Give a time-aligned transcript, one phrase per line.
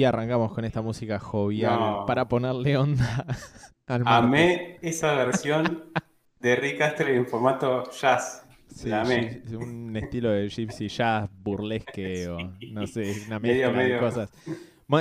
[0.00, 2.06] Y arrancamos con esta música jovial No.
[2.06, 3.26] para ponerle onda
[3.86, 4.24] al martes.
[4.24, 5.92] Amé esa versión
[6.40, 8.46] de Rick Astley en formato jazz.
[8.68, 9.42] Sí, la amé.
[9.52, 12.38] un estilo de gypsy jazz burlesque o
[12.72, 14.30] no sé, una Medio, mezcla de cosas.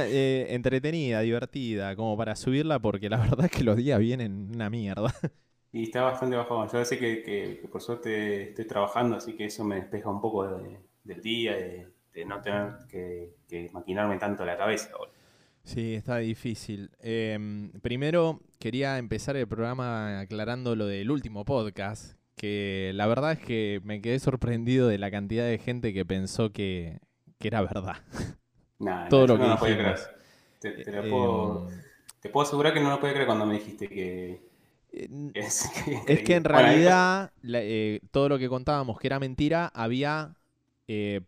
[0.01, 4.69] Eh, entretenida, divertida, como para subirla porque la verdad es que los días vienen una
[4.69, 5.13] mierda.
[5.71, 6.67] Y está bastante bajón.
[6.67, 10.19] Yo sé que, que- que por suerte estoy trabajando, así que eso me despeja un
[10.19, 14.89] poco de- del día, de, de no tener que, que maquinarme tanto la cabeza.
[15.63, 16.91] Sí, está difícil.
[16.99, 23.39] Em, primero quería empezar el programa aclarando lo del último podcast, que la verdad es
[23.39, 26.99] que me quedé sorprendido de la cantidad de gente que pensó que,
[27.39, 27.97] que era verdad.
[28.79, 29.77] Nada, Todo yo lo no que lo podía dijimos.
[29.77, 30.19] creer.
[30.59, 31.79] Te, te lo Em, puedo,
[32.21, 34.41] te puedo asegurar que no lo podía creer cuando me dijiste que,
[34.91, 35.09] eh,
[36.05, 40.35] que es, que en realidad la- eh, todo lo que contábamos que era mentira, había
[40.91, 41.21] eh,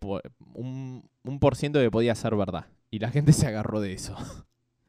[0.56, 2.66] un, un por ciento que podía ser verdad.
[2.90, 4.16] Y la gente se agarró de eso.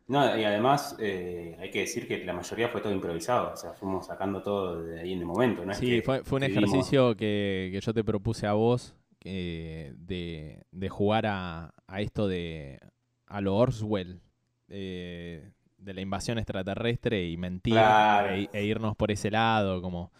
[0.08, 3.72] No, y además eh, hay que decir que la mayoría fue todo improvisado, o sea,
[3.72, 5.72] fuimos sacando todo de ahí en el momento, ¿no?
[5.72, 9.94] es Sí, que fue, fue un ejercicio que, que yo te propuse a vos eh,
[9.96, 12.78] de, de jugar a, a esto de
[13.26, 14.20] a lo Orswell,
[14.68, 18.34] eh, de la invasión extraterrestre y mentir Claro.
[18.34, 20.12] e, e irnos por ese lado, como...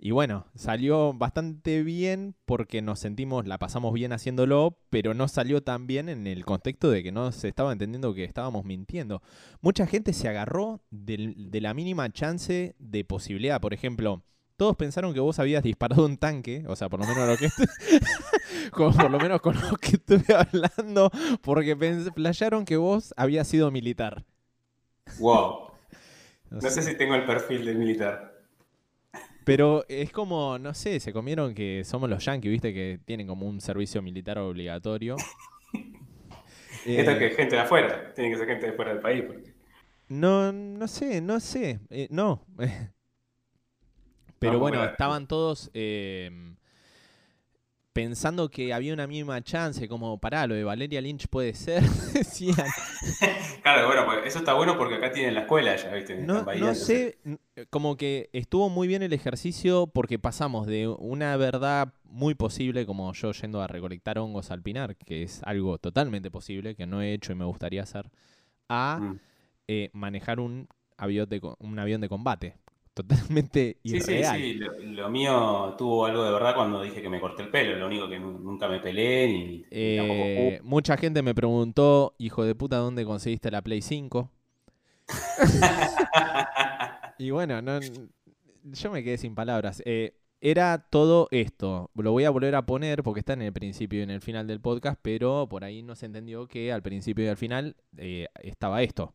[0.00, 5.62] Y bueno, salió bastante bien porque nos sentimos, la pasamos bien haciéndolo, pero no salió
[5.62, 9.22] tan bien en el contexto de que no se estaba entendiendo que estábamos mintiendo.
[9.60, 13.60] Mucha gente se agarró de la mínima chance de posibilidad.
[13.60, 14.22] Por ejemplo,
[14.56, 17.48] todos pensaron que vos habías disparado un tanque, o sea, por lo menos lo que
[18.76, 21.10] por lo menos con lo que estuve hablando,
[21.42, 21.76] porque
[22.14, 24.24] flashearon que vos habías sido militar.
[25.18, 25.72] Wow,
[26.50, 26.70] No no sé.
[26.70, 28.27] sé si tengo el perfil del militar.
[29.48, 33.46] Pero es como, no sé, se comieron que somos los yankees, viste, que tienen como
[33.46, 35.16] un servicio militar obligatorio.
[36.86, 39.24] Esto Eh, es que gente de afuera, tiene que ser gente de fuera del país.
[39.26, 39.54] porque-
[40.08, 42.44] No, no sé, no sé, eh, no.
[44.38, 46.30] Pero No, bueno, estaban todos eh,
[47.98, 51.82] pensando que había una mínima chance, como pará, lo de Valeria Lynch puede ser,
[52.14, 52.54] decían.
[53.62, 56.14] Claro, bueno, pues eso está bueno porque acá tienen la escuela ya, ¿viste?
[56.16, 57.18] No, sé,
[57.70, 63.12] como que estuvo muy bien el ejercicio porque pasamos de una verdad muy posible, como
[63.12, 67.12] yo yendo a recolectar hongos al pinar, que es algo totalmente posible, que no he
[67.12, 68.10] hecho y me gustaría hacer,
[68.68, 69.18] a Mm.
[69.66, 72.54] eh, manejar un avión de, un avión de combate.
[73.02, 74.40] Totalmente Sí, sí, irreal.
[74.40, 77.78] sí, lo, lo mío tuvo algo de verdad cuando dije que me corté el pelo,
[77.78, 82.44] lo único que nu- nunca me peleé ni, tampoco Eh, mucha gente me preguntó, hijo
[82.44, 84.30] de puta, ¿dónde conseguiste la Play 5?
[87.18, 87.78] y bueno, no,
[88.64, 89.82] yo me quedé sin palabras.
[89.84, 91.90] Eh, era todo esto.
[91.94, 94.46] Lo voy a volver a poner porque está en el principio y en el final
[94.46, 98.26] del podcast, pero por ahí no se entendió que al principio y al final eh,
[98.42, 99.14] estaba esto.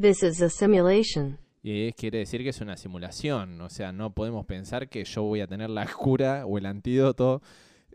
[0.00, 1.38] This is a simulation.
[1.62, 3.60] Y quiere decir que es una simulación.
[3.60, 7.42] O sea, no podemos pensar que yo voy a tener la cura o el antídoto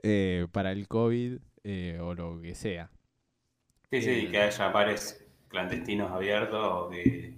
[0.03, 2.91] eh, para el COVID eh, o lo que sea.
[3.91, 7.37] Sí, sí, Eh, que haya bares clandestinos abiertos o que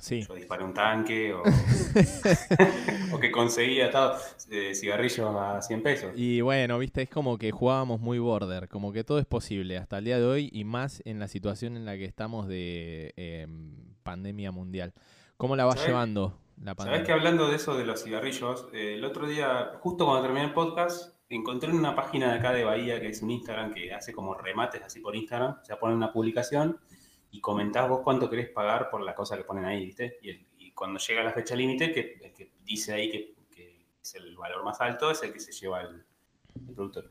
[0.00, 0.22] Sí.
[0.26, 1.42] yo disparé un tanque o,
[3.12, 6.12] o que conseguí atados eh, cigarrillos a 100 pesos.
[6.16, 9.98] Y bueno, viste, es como que jugábamos muy border, como que todo es posible hasta
[9.98, 13.74] el día de hoy y más en la situación en la que estamos de em,
[14.02, 14.92] pandemia mundial.
[15.36, 17.04] ¿Cómo la va ¿Sabés- llevando la Sabes pandemia?
[17.04, 20.52] que hablando de eso de los cigarrillos, eh, el otro día, justo cuando terminé el
[20.52, 24.34] podcast, encontré una página de acá de Bahía que es un Instagram que hace como
[24.34, 26.78] remates así por Instagram, o sea, ponen una publicación
[27.30, 30.18] y comentás vos cuánto querés pagar por la cosa que ponen ahí, ¿viste?
[30.22, 33.86] Y, el- y cuando llega la fecha límite, que, el que dice ahí que, que
[34.02, 36.04] es el valor más alto, es el que se lleva el,
[36.68, 37.10] el productor.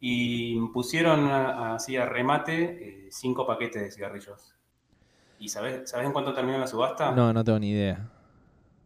[0.00, 4.54] Y pusieron así a remate eh, cinco paquetes de cigarrillos.
[5.38, 7.12] ¿Y sabés, ¿sabés en cuánto terminó la subasta?
[7.12, 8.10] No, no tengo ni idea.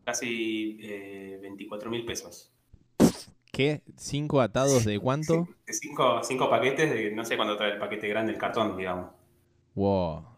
[0.05, 2.51] Casi eh, 24 mil pesos.
[3.53, 3.83] ¿Qué?
[3.97, 5.49] ¿Cinco atados de cuánto?
[5.67, 9.11] Sí, cinco, cinco paquetes de no sé cuánto trae el paquete grande, el cartón, digamos.
[9.75, 10.38] Wow.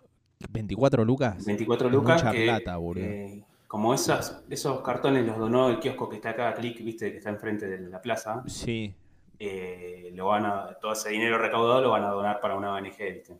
[0.52, 1.44] ¿24 lucas?
[1.44, 2.22] 24 Es lucas.
[2.22, 3.04] mucha que, plata, boludo.
[3.04, 7.18] eh, como esas, esos cartones los donó el kiosco que está acá, Click, viste, que
[7.18, 8.42] está enfrente de la plaza.
[8.46, 8.94] Sí.
[9.38, 12.84] eh, lo van a, todo ese dinero recaudado lo van a donar para una ONG,
[12.98, 13.38] viste.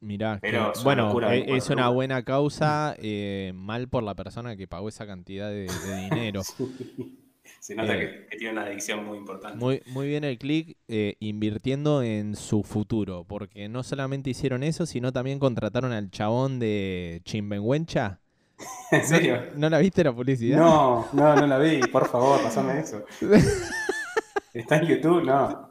[0.00, 4.14] Mirá, Pero es bueno, locura, e- 24 es una buena causa, eh, mal por la
[4.14, 6.42] persona que pagó esa cantidad de, de dinero.
[7.60, 9.58] Se nota Eh, que, que tiene una adicción muy importante.
[9.58, 14.86] Muy, muy bien el click eh, invirtiendo en su futuro, porque no solamente hicieron eso,
[14.86, 18.20] sino también contrataron al chabón de Chimbenhuencha.
[18.90, 19.42] ¿En serio?
[19.56, 20.58] ¿No la viste la publicidad?
[20.58, 23.04] No, no, no la vi, por favor, pasame eso.
[24.52, 25.24] ¿Está en YouTube?
[25.24, 25.70] No.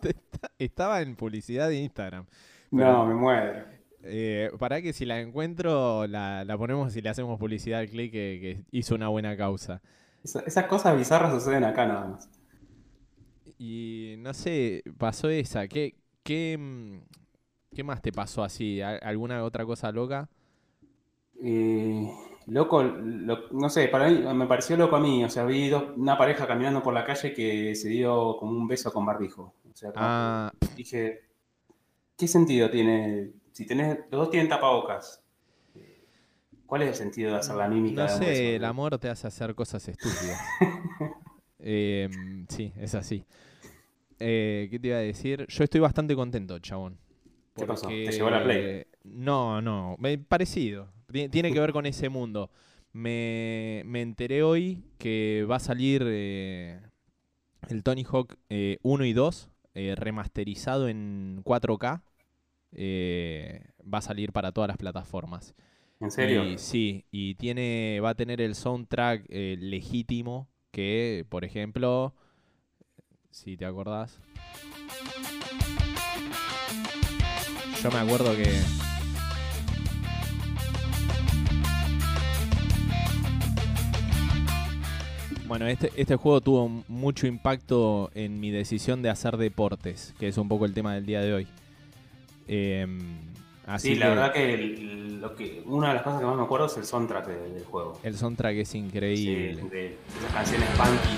[0.60, 2.26] Estaba en publicidad de Instagram.
[2.72, 3.66] No, me muero.
[4.04, 8.12] Eh, para que si la encuentro, la, la ponemos y le hacemos publicidad al click
[8.12, 9.82] que, que hizo una buena causa.
[10.24, 12.30] Esa- esas cosas bizarras suceden acá nada más.
[13.58, 15.68] Y no sé, pasó esa.
[15.68, 17.00] ¿Qué, qué, mm,
[17.76, 18.82] qué más te pasó así?
[18.82, 20.30] ¿Al- ¿Alguna otra cosa loca?
[21.42, 22.10] Eh,
[22.48, 25.24] loco, lo- no sé, para mí me pareció loco a mí.
[25.24, 28.68] O sea, vi dos- una pareja caminando por la calle que se dio como un
[28.68, 29.54] beso con barbijo.
[29.72, 31.22] O sea, Ah, dije,
[32.18, 33.34] ¿qué sentido tiene?
[33.54, 35.23] Si tenés, los dos tienen tapabocas.
[36.74, 38.02] Eh, ¿Cuál es el sentido de hacer la mímica?
[38.06, 40.42] no de sé, el amor te hace hacer cosas estúpidas.
[41.66, 42.10] Eh,
[42.50, 43.24] sí, es así.
[44.20, 45.46] Eh, ¿qué te iba a decir?
[45.48, 46.98] Yo estoy bastante contento, chabón.
[47.56, 47.88] ¿Qué pasó?
[47.88, 48.86] ¿Te llegó la Play?
[49.04, 49.98] No, no,
[50.28, 50.90] parecido.
[51.12, 52.50] Ti- Tiene que ver con ese mundo.
[52.92, 56.82] Me, me enteré hoy que va a salir eh,
[57.70, 62.02] el Tony Hawk eh, 1 y 2 eh, remasterizado en 4K.
[62.74, 65.56] eh, va a salir para todas las plataformas.
[66.04, 66.44] ¿En serio?
[66.44, 72.14] Y, sí, y tiene, va a tener el soundtrack eh, legítimo que, por ejemplo,
[73.32, 74.20] si te acordás.
[77.82, 78.52] Yo me acuerdo que...
[85.48, 90.38] Bueno, este, este juego tuvo mucho impacto en mi decisión de hacer deportes, que es
[90.38, 91.48] un poco el tema del día de hoy.
[92.50, 93.34] Em,
[93.68, 96.36] así Sí, la que- verdad que, el- lo que una de las cosas que más
[96.36, 98.00] me acuerdo es el soundtrack de- del juego.
[98.04, 99.64] El soundtrack es Sí, increíble.
[99.64, 101.18] de las canciones punky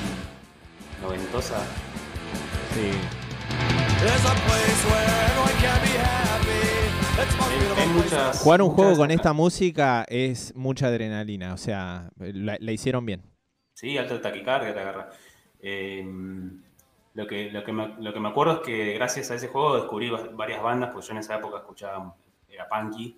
[1.02, 1.64] noventosas.
[2.74, 2.92] Sí.
[7.78, 8.40] Hay, muchas.
[8.40, 13.22] Jugar un juego con esta música es mucha adrenalina, o sea, la, la hicieron bien.
[13.74, 15.10] Sí, alto taquicardia te agarra.
[15.60, 16.06] Eh,
[17.14, 19.76] lo, que, lo, que me, lo que me acuerdo es que gracias a ese juego
[19.78, 22.16] descubrí va- varias bandas, porque yo en esa época escuchaba,
[22.56, 23.16] era punky,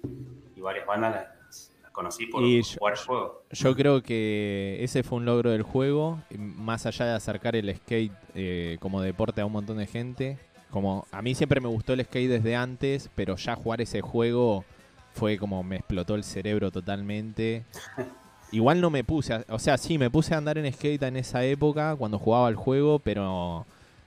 [0.55, 3.43] y varias bandas las, las conocí por Y yo- jugar el juego.
[3.51, 8.11] Yo creo que ese fue un logro del juego, más allá de acercar el skate
[8.35, 10.37] eh, como deporte a un montón de gente.
[10.69, 14.65] Como a mí siempre me gustó el skate desde antes, pero ya jugar ese juego
[15.13, 17.63] fue como me explotó el cerebro totalmente.
[18.51, 21.17] Igual no me puse, a- o sea, sí, me puse a andar en skate en
[21.17, 23.65] esa época cuando jugaba el juego, pero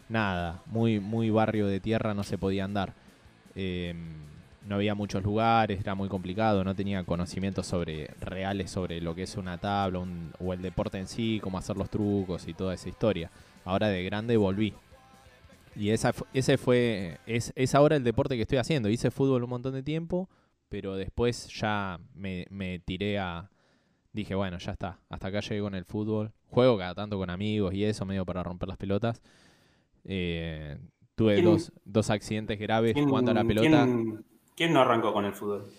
[0.08, 2.92] nada, muy, muy barrio de tierra no se podía andar.
[3.54, 3.94] Eh,
[4.66, 9.22] no había muchos lugares, era muy complicado, no tenía conocimientos sobre reales sobre lo que
[9.22, 12.74] es una tabla un- o el deporte en sí, cómo hacer los trucos y toda
[12.74, 13.30] esa historia.
[13.64, 14.74] Ahora de grande volví.
[15.76, 18.88] Y esa, ese fue, es, es ahora el deporte que estoy haciendo.
[18.88, 20.28] Hice fútbol un montón de tiempo,
[20.68, 23.48] pero después ya me, me tiré a...
[24.12, 26.32] Dije, bueno, ya está, hasta acá llegué con el fútbol.
[26.48, 29.22] Juego cada tanto con amigos y eso, medio para romper las pelotas.
[30.04, 30.76] Eh,
[31.14, 33.84] tuve ¿Quién- dos, dos accidentes graves ¿Quién, jugando a la pelota.
[33.84, 34.24] quién-
[34.60, 35.72] quién no arrancó con el fútbol?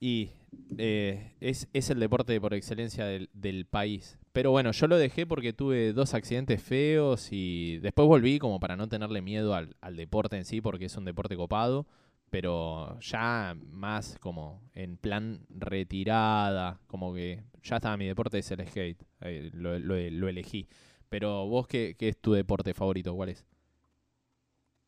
[0.00, 0.30] Y
[0.76, 4.18] eh, es, es el deporte por excelencia del, del país.
[4.32, 8.76] Pero bueno, yo lo dejé porque tuve dos accidentes feos y después volví como para
[8.76, 11.86] no tenerle miedo al, al deporte en sí, porque es un deporte copado.
[12.30, 18.66] Pero ya más como en plan retirada, como que ya estaba mi deporte es el
[18.68, 20.68] skate, eh, lo, lo- lo elegí.
[21.08, 23.14] Pero vos, qué, qué es tu deporte favorito?
[23.14, 23.46] ¿Cuál es?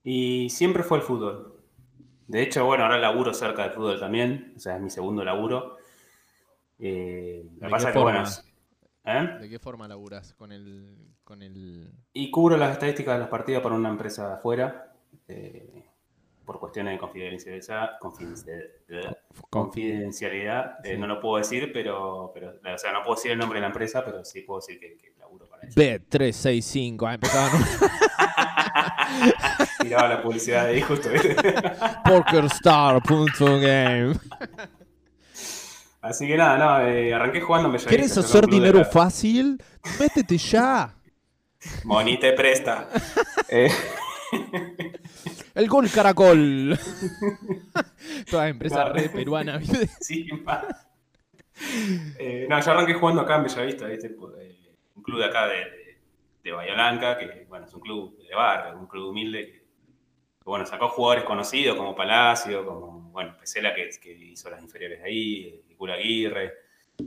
[0.04, 1.59] Y siempre fue el fútbol.
[2.30, 5.78] De hecho, bueno, ahora laburo cerca del fútbol también, o sea, es mi segundo laburo.
[6.78, 8.22] Eh, ¿De qué que, bueno,
[9.04, 9.37] ¿eh?
[9.40, 11.90] ¿De qué forma laburas con el, con el...
[12.12, 14.92] Y cubro las estadísticas de los partidos para una empresa de afuera,
[15.26, 15.82] eh,
[16.44, 17.99] por cuestiones de confidencialidad.
[17.99, 19.18] confidencialidad,
[19.50, 20.99] confidencialidad, eh, Sí.
[20.99, 23.66] no lo puedo decir, pero, pero, o sea, no puedo decir el nombre de la
[23.68, 25.75] empresa, pero sí puedo decir que, que laburo para ellos.
[25.75, 27.50] B365, ah, empezaban
[29.80, 31.08] Tiraba la publicidad de ahí justo.
[32.04, 34.14] PokerStar.game.
[36.02, 37.90] Así que nada, no, eh, arranqué jugando en Bellavista.
[37.90, 39.62] ¿Quieres hacer dinero la- fácil?
[39.98, 40.94] Métete ya.
[41.84, 42.88] Moni te presta.
[43.52, 43.68] Eh,
[45.56, 46.78] El gol caracol.
[48.30, 48.94] Toda empresa Claro.
[48.94, 49.88] red peruana, ¿viste?
[50.00, 50.28] sí.
[52.16, 54.06] Eh, no, yo arranqué jugando acá en Bellavista, ¿viste?
[54.06, 54.56] Eh,
[54.94, 55.56] un club de acá de,
[56.42, 60.44] de, Bahía Blanca, que bueno, es un club de barrio, un club humilde, que, que,
[60.44, 65.04] bueno, sacó jugadores conocidos como Palacio, como, bueno, Pesela que, que hizo las inferiores de
[65.06, 66.52] ahí, Cura Aguirre,
[66.99, 67.04] eh,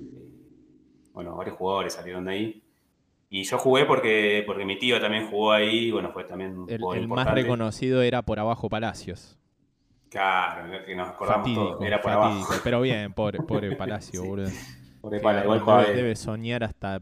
[1.13, 2.63] bueno, varios jugadores salieron de ahí.
[3.29, 6.79] Y yo jugué porque, porque mi tío también jugó ahí, bueno, fue también un El,
[6.79, 9.37] jugador el más reconocido era por abajo Palacios.
[10.09, 12.45] Claro, que nos acordamos Fatídico, todos, era por fatídico.
[12.47, 12.61] abajo.
[12.63, 14.27] Pero bien, pobre, pobre Palacio, Sí.
[14.27, 14.49] boludo.
[15.01, 15.95] Pobre Que Pala, igual debe, jugaba bien.
[15.95, 17.01] debe soñar hasta.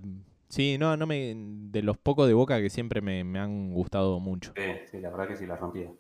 [0.52, 1.34] Sí, no, no me.
[1.36, 4.56] De los pocos de boca que siempre me, me han gustado mucho.
[4.56, 5.92] Sí, sí, la verdad que sí la rompía.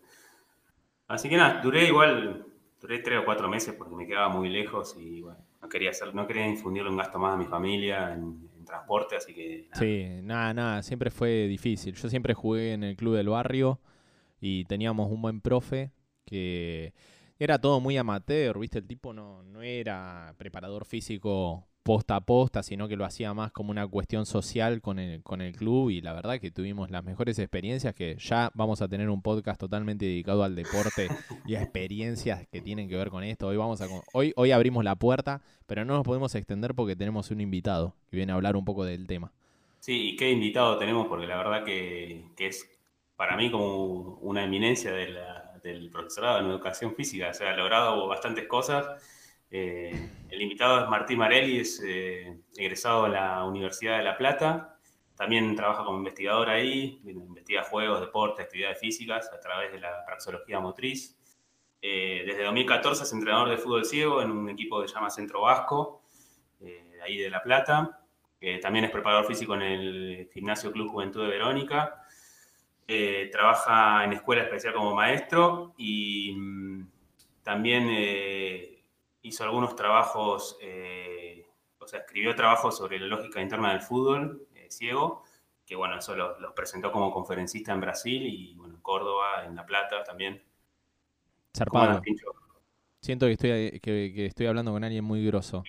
[1.07, 2.45] Así que nada, duré igual
[2.81, 6.15] duré tres o cuatro meses porque me quedaba muy lejos y bueno, no quería hacer,
[6.15, 9.85] no quería infundirle un gasto más a mi familia en, en transporte, así que nada.
[9.85, 11.95] Sí, nada, nada, siempre fue difícil.
[11.95, 13.79] Yo siempre jugué en el club del barrio
[14.41, 15.91] y teníamos un buen profe
[16.25, 16.93] que
[17.39, 18.79] era todo muy amateur, ¿viste?
[18.79, 23.51] El tipo no, no era preparador físico posta a posta, sino que lo hacía más
[23.51, 27.03] como una cuestión social con el, con el club y la verdad que tuvimos las
[27.03, 31.07] mejores experiencias que ya vamos a tener un podcast totalmente dedicado al deporte
[31.47, 33.47] y a experiencias que tienen que ver con esto.
[33.47, 37.31] Hoy vamos a hoy hoy abrimos la puerta, pero no nos podemos extender porque tenemos
[37.31, 39.31] un invitado que viene a hablar un poco del tema.
[39.79, 42.69] Sí, y qué invitado tenemos, porque la verdad que, que es
[43.15, 47.29] para mí como una eminencia de la- del profesorado en educación física.
[47.29, 48.87] O sea, ha logrado bastantes cosas.
[49.53, 54.77] Eh, el invitado es Martín Marelli, es eh, egresado de la Universidad de La Plata.
[55.15, 60.59] También trabaja como investigador ahí, investiga juegos, deportes, actividades físicas a través de la praxeología
[60.61, 61.17] motriz.
[61.81, 65.41] Eh, desde 2014 es entrenador de fútbol ciego en un equipo que se llama Centro
[65.41, 66.01] Vasco,
[67.03, 67.99] ahí de La Plata.
[68.61, 72.03] También es preparador físico en el Gimnasio Club Juventud de Verónica.
[73.31, 76.87] Trabaja en escuela especial como maestro y mm,
[77.43, 77.87] también
[79.23, 81.47] hizo algunos trabajos, eh,
[81.79, 85.23] o sea, escribió trabajos sobre la lógica interna del fútbol eh, ciego,
[85.65, 89.55] que bueno, eso lo- los presentó como conferencista en Brasil y bueno, en Córdoba, en
[89.55, 90.43] La Plata también.
[91.67, 92.07] ¿Cómo Zarpado.
[93.01, 95.67] Siento que estoy, que, que estoy hablando con alguien muy grosso.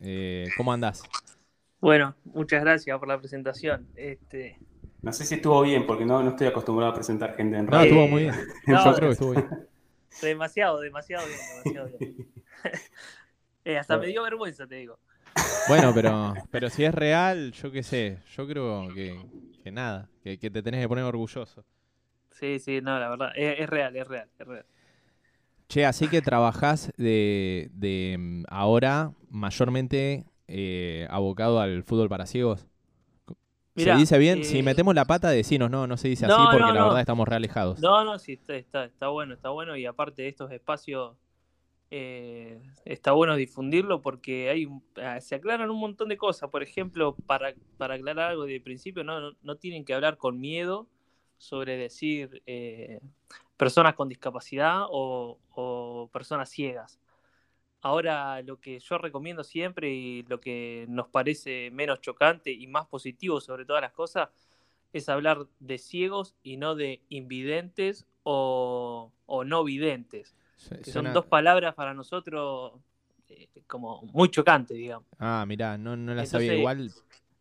[0.00, 1.10] Eh, ¿Cómo andás?
[1.80, 3.86] Bueno, muchas gracias por la presentación.
[3.94, 4.58] Este,
[5.02, 7.80] No sé si estuvo bien, porque no, no estoy acostumbrado a presentar gente en No,
[7.80, 7.82] radio.
[7.82, 8.34] estuvo muy bien.
[8.66, 9.46] no, Yo creo que estuvo bien.
[10.22, 12.16] Demasiado, demasiado bien, demasiado bien.
[13.66, 14.98] Eh, hasta me dio vergüenza, te digo.
[15.68, 18.18] Bueno, pero, pero si es real, yo qué sé.
[18.36, 19.18] Yo creo que,
[19.62, 21.64] que nada, que, que te tenés que poner orgulloso.
[22.32, 24.66] Sí, sí, no, la verdad, es, es real, es real, es real.
[25.68, 32.66] Che, así que trabajás de, de mm, ahora mayormente eh, abocado al fútbol para ciegos.
[33.74, 34.38] Mirá, ¿Se dice bien?
[34.40, 36.84] eh, Si metemos la pata, decinos, no, no se dice así porque no, la no.
[36.86, 37.80] verdad estamos re alejados.
[37.80, 39.76] No, no, sí, está, está, está bueno, está bueno.
[39.76, 41.16] Y aparte de estos espacios,
[41.90, 44.68] eh, está bueno difundirlo porque hay
[45.02, 46.50] ah, se aclaran un montón de cosas.
[46.50, 50.40] Por ejemplo, para, para aclarar algo de principio, no, no, no tienen que hablar con
[50.40, 50.88] miedo
[51.38, 53.00] sobre decir eh,
[53.56, 57.00] personas con discapacidad o, o personas ciegas.
[57.84, 62.86] Ahora, lo que yo recomiendo siempre y lo que nos parece menos chocante y más
[62.86, 64.30] positivo sobre todas las cosas
[64.94, 70.34] es hablar de ciegos y no de invidentes o, o no videntes,
[70.82, 72.72] que son dos palabras para nosotros
[73.28, 75.06] eh, como muy chocantes, digamos.
[75.18, 76.90] Ah, mirá, no, no la sabía igual.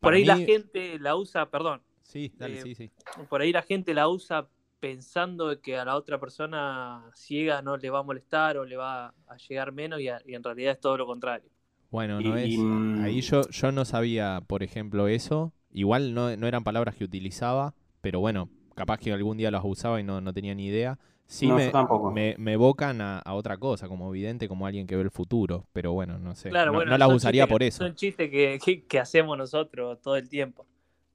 [0.02, 2.92] Por ahí la gente la usa, perdón, Sí, dale, eh, sí, sí.
[3.30, 4.50] por ahí la gente la usa
[4.84, 9.13] pensando que a la otra persona ciega no le va a molestar o le va
[9.28, 11.50] a llegar menos y, a- y en realidad es todo lo contrario.
[11.90, 12.50] Bueno, Y- no es.
[12.50, 15.54] y, mm, Ahí yo, yo no sabía, por ejemplo, eso.
[15.72, 20.02] Igual no, no eran palabras que utilizaba, pero bueno, capaz que algún día las usaba
[20.02, 21.00] y no, no tenía ni idea.
[21.28, 21.72] Sí No, me,
[22.13, 25.66] me, me evocan a, a otra cosa, como vidente, como alguien que ve el futuro.
[25.72, 26.50] Pero bueno, no sé.
[26.50, 27.78] Claro, no, bueno, no las usaría por eso.
[27.86, 30.68] Son chistes que, que- que hacemos nosotros todo el tiempo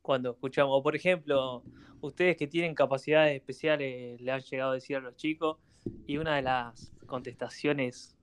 [0.09, 0.71] cuando escuchamos.
[0.73, 1.63] O por ejemplo,
[2.01, 5.59] ustedes que tienen capacidades especiales le han llegado a decir a los chicos
[6.07, 8.17] y una de las contestaciones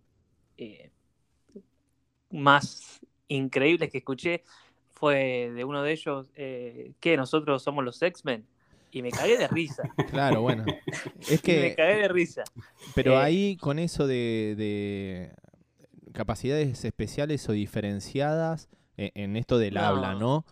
[0.57, 0.89] eh,
[2.31, 4.43] más increíbles que escuché
[4.93, 8.47] fue de uno de ellos eh, que nosotros somos los X-Men.
[8.89, 9.83] Y me cagué de risa.
[10.09, 10.65] Claro, bueno.
[11.29, 12.43] Es Y me que, cagué de risa.
[12.95, 15.31] pero eh, ahí con eso de, de
[16.13, 19.81] capacidades especiales o diferenciadas en, en esto del No.
[19.81, 20.45] habla, ¿no?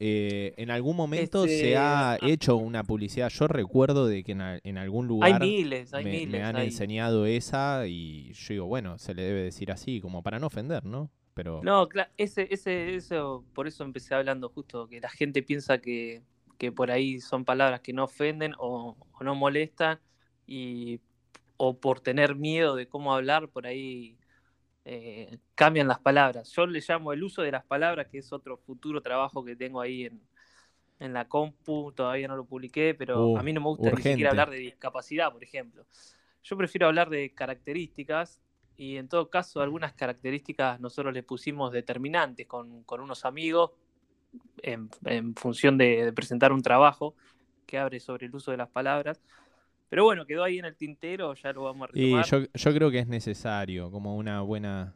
[0.00, 2.18] Eh, en algún momento Este, se ha ah.
[2.22, 3.28] hecho una publicidad.
[3.30, 6.66] Yo recuerdo de que en, a- en algún lugar Hay miles, hay me, han hay-
[6.66, 10.84] enseñado esa y yo digo, bueno, se le debe decir así, como para no ofender,
[10.84, 11.10] ¿no?
[11.34, 15.78] Pero No, claro, ese, ese, eso, por eso empecé hablando justo, que la gente piensa
[15.78, 16.22] que,
[16.58, 20.00] que por ahí son palabras que no ofenden o, o no molestan,
[20.46, 21.00] y,
[21.56, 24.17] o por tener miedo de cómo hablar, por ahí
[24.90, 26.50] eh, cambian las palabras.
[26.56, 29.80] Yo le llamo el uso de las palabras, que es otro futuro trabajo que tengo
[29.80, 30.20] ahí en,
[30.98, 34.02] en la compu, todavía no lo publiqué, pero Uh, a mí no me gusta ni
[34.02, 35.84] siquiera hablar de discapacidad, por ejemplo.
[36.42, 38.40] Yo prefiero hablar de características
[38.76, 43.72] y en todo caso algunas características nosotros le pusimos determinantes con, con unos amigos
[44.62, 47.14] en, en función de, de presentar un trabajo
[47.66, 49.20] que abre sobre el uso de las palabras.
[49.88, 52.24] Pero bueno, quedó ahí en el tintero, ya lo vamos a y retomar.
[52.24, 54.94] yo, yo creo que es necesario, como una buena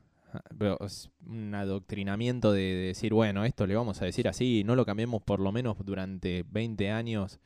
[1.26, 5.22] un adoctrinamiento de, de decir, bueno, esto le vamos a decir así, no lo cambiemos
[5.22, 7.38] por lo menos durante 20 años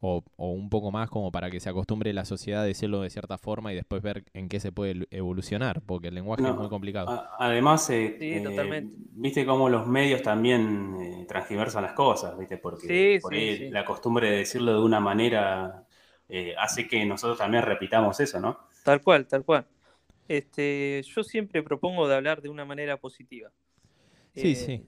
[0.00, 3.10] o, o un poco más como para que se acostumbre la sociedad a decirlo de
[3.10, 6.56] cierta forma y después ver en qué se puede evolucionar, porque el lenguaje No, es
[6.56, 7.12] muy complicado.
[7.12, 8.96] A- Además, eh, Sí, eh, totalmente.
[9.12, 13.56] viste cómo los medios también eh, transgiversan las cosas, viste, porque Sí, por sí, ahí
[13.56, 13.70] sí.
[13.70, 15.85] la costumbre de decirlo de una manera
[16.28, 18.58] eh, hace que nosotros también repitamos eso, ¿no?
[18.82, 19.66] Tal cual, tal cual.
[20.28, 23.52] Este, yo siempre propongo de hablar de una manera positiva.
[24.34, 24.86] Sí, Eh, sí.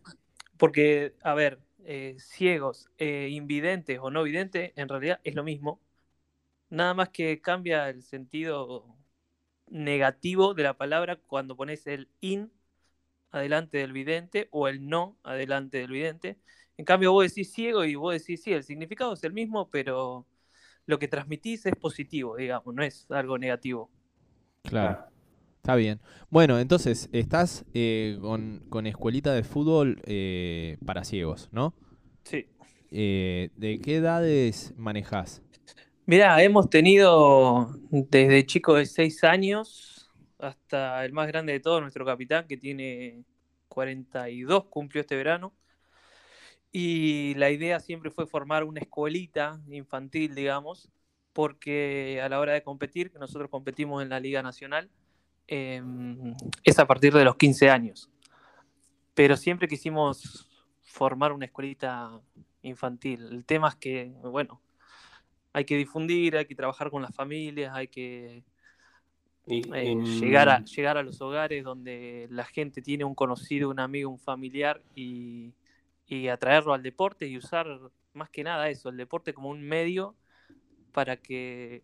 [0.59, 5.83] Porque, a ver, eh, ciegos, eh, invidentes o no videntes, en realidad es lo mismo.
[6.71, 8.97] Nada más que cambia el sentido
[9.69, 12.53] negativo de la palabra cuando pones el in
[13.31, 16.39] adelante del vidente o el no adelante del vidente.
[16.77, 20.27] En cambio, vos decís ciego y vos decís sí, el significado es el mismo, pero
[20.89, 23.91] lo que transmitís es positivo, digamos, no es algo negativo.
[24.63, 25.05] Claro.
[25.57, 26.01] Está bien.
[26.31, 31.75] Bueno, entonces, estás eh, con, con escuelita de fútbol eh, para ciegos, ¿no?
[32.25, 32.47] Sí.
[32.91, 35.43] Eh, ¿De qué edades manejas?
[36.07, 42.07] Mirá, hemos tenido desde chico de 6 años hasta el más grande de todos, nuestro
[42.07, 43.25] capitán, que tiene
[43.69, 45.53] 42, cumplió este verano.
[46.71, 50.91] Y la idea siempre fue formar una escuelita infantil, digamos,
[51.33, 54.91] porque a la hora de competir, que nosotros competimos en la Liga Nacional,
[55.47, 58.11] em, es a partir de los 15 años.
[59.15, 60.49] Pero siempre quisimos
[60.83, 62.21] formar una escuelita
[62.63, 63.27] infantil.
[63.31, 64.61] El tema es que, bueno,
[65.53, 68.45] hay que difundir, hay que trabajar con las familias, hay que
[69.47, 74.11] eh, llegar, a, llegar a los hogares donde la gente tiene un conocido, un amigo,
[74.11, 75.55] un familiar y,
[76.09, 77.67] y atraerlo al deporte y usar
[78.15, 80.17] más que nada eso, el deporte como un medio
[80.93, 81.83] para que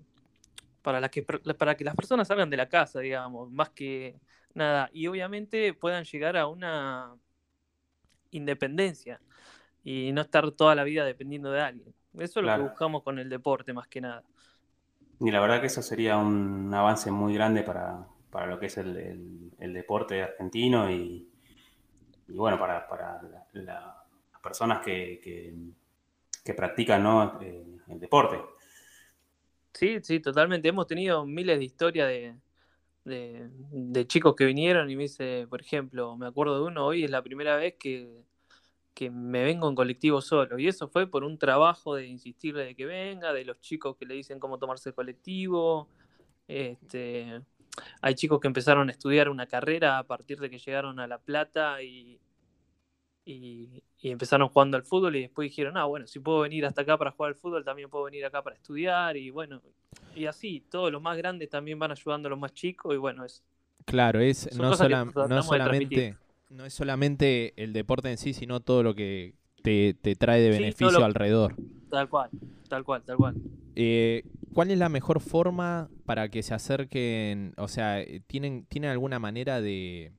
[0.83, 4.21] para, la que, para que las personas salgan de la casa, digamos, más que
[4.55, 7.17] nada, y obviamente puedan llegar a una
[8.31, 9.21] independencia
[9.85, 11.95] y no estar toda la vida dependiendo de alguien.
[12.15, 14.25] Eso es lo que buscamos con el deporte más que nada.
[15.21, 18.77] Y la verdad que eso sería un avance muy grande para, para lo que es
[18.79, 21.29] el, el- el deporte argentino y,
[22.29, 23.21] y bueno, para, para
[23.55, 24.04] la-
[24.45, 25.21] personas que,
[26.45, 27.41] que- practican ¿no?
[27.41, 28.39] Eh, el deporte.
[29.73, 30.69] Sí, sí, totalmente.
[30.69, 32.37] Hemos tenido miles de historias de,
[33.05, 37.05] de, de chicos que vinieron y me dice, por ejemplo, me acuerdo de uno, hoy
[37.05, 38.23] es la primera vez que,
[38.95, 40.59] que me vengo en colectivo solo.
[40.59, 44.07] Y eso fue por un trabajo de insistirle de que venga, de los chicos que
[44.07, 45.89] le dicen cómo tomarse el colectivo.
[46.47, 47.41] Este,
[48.01, 51.19] hay chicos que empezaron a estudiar una carrera a partir de que llegaron a La
[51.19, 52.21] Plata y,
[53.25, 56.83] y, y empezaron jugando al fútbol y después dijeron, ah, bueno, si puedo venir hasta
[56.83, 59.63] acá para jugar al fútbol, también puedo venir acá para estudiar y bueno,
[60.15, 63.25] y así, todos los más grandes también van ayudando a los más chicos y bueno,
[63.25, 63.43] es,
[63.87, 66.17] Claro, es no, sola- no solamente
[66.51, 70.51] no es solamente el deporte en sí, sino todo lo que te, te trae de
[70.51, 71.57] Sí, beneficio lo- alrededor.
[71.91, 72.31] tal cual,
[72.69, 73.35] tal cual, tal cual.
[73.77, 77.55] Eh, ¿Cuál es la mejor forma para que se acerquen?
[77.57, 80.13] O sea, ¿tienen, ¿tienen alguna manera de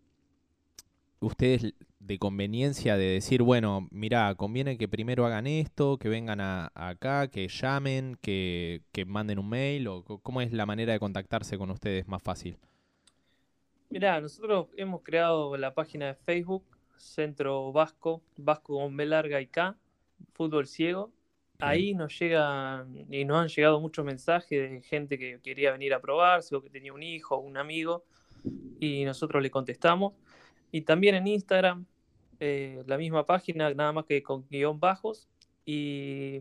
[1.19, 1.73] ustedes
[2.05, 7.27] de conveniencia de decir, bueno, mira, conviene que primero hagan esto, que vengan a, acá,
[7.29, 9.87] que llamen, que, que manden un mail?
[9.87, 12.57] o ¿Cómo es la manera de contactarse con ustedes más fácil?
[13.89, 16.65] Mirá, nosotros hemos creado la página de Facebook,
[16.97, 19.75] Centro Vasco, Vasco con B larga y K,
[20.33, 21.11] Fútbol Ciego.
[21.59, 26.01] Ahí nos llegan y nos han llegado muchos mensajes de gente que quería venir a
[26.01, 28.03] probarse o que tenía un hijo o un amigo
[28.79, 30.13] y nosotros le contestamos.
[30.71, 31.85] Y también en Instagram,
[32.39, 35.27] eh, la misma página, nada más que con guion bajos
[35.65, 36.39] y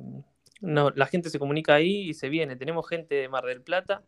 [0.61, 2.57] no, la gente se comunica ahí y se viene.
[2.57, 4.05] Tenemos gente de Mar del Plata,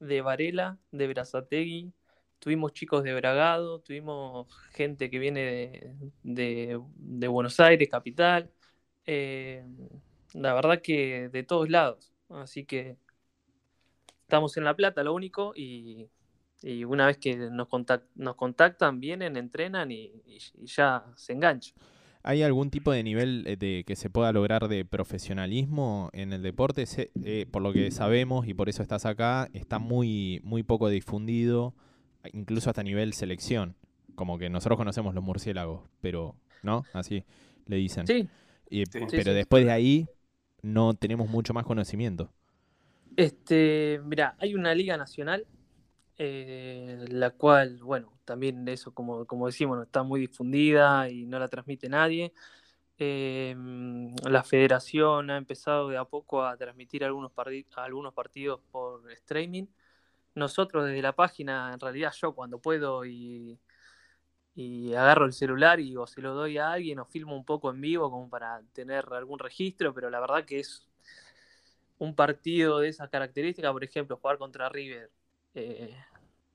[0.00, 1.92] de Varela, de Berazategui,
[2.38, 8.50] tuvimos chicos de Bragado, tuvimos gente que viene de, de- de Buenos Aires, capital.
[9.06, 9.64] eh,
[10.34, 12.12] la verdad que de todos lados.
[12.28, 12.96] Así que
[14.22, 16.08] estamos en La Plata, lo único, y,
[16.62, 21.32] y una vez que nos, contac- nos contactan, vienen, entrenan y, y- y ya se
[21.32, 21.74] enganchan.
[22.22, 26.42] ¿Hay algún tipo de nivel eh, de que se pueda lograr de profesionalismo en el
[26.42, 26.84] deporte?
[26.86, 30.88] Se- eh, por lo que sabemos y por eso estás acá, está muy, muy poco
[30.88, 31.74] difundido,
[32.32, 33.76] incluso hasta a nivel selección.
[34.16, 36.84] Como que nosotros conocemos los murciélagos, pero ¿no?
[36.94, 37.22] Así
[37.66, 38.06] le dicen.
[38.06, 38.28] Sí,
[38.70, 38.98] Y- Sí.
[39.10, 39.30] pero sí.
[39.30, 40.08] después de ahí
[40.62, 42.32] no tenemos mucho más conocimiento.
[43.16, 45.46] Este, mira, hay una liga nacional,
[46.18, 51.38] eh, la cual, bueno, también eso, como, como decimos, no está muy difundida y no
[51.38, 52.32] la transmite nadie.
[52.98, 53.54] Eh,
[54.24, 57.32] la federación ha empezado de a poco a transmitir algunos,
[57.76, 59.66] algunos partidos por streaming.
[60.34, 63.58] Nosotros desde la página, en realidad yo cuando puedo y,
[64.54, 67.70] y agarro el celular y o se lo doy a alguien o filmo un poco
[67.70, 70.86] en vivo como para tener algún registro, pero la verdad que es
[71.98, 75.10] un partido de esas características, por ejemplo, jugar contra River
[75.56, 75.96] eh,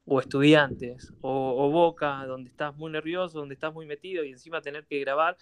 [0.06, 4.62] o Estudiantes o, o Boca, donde estás muy nervioso, donde estás muy metido y encima
[4.62, 5.38] tener que grabar,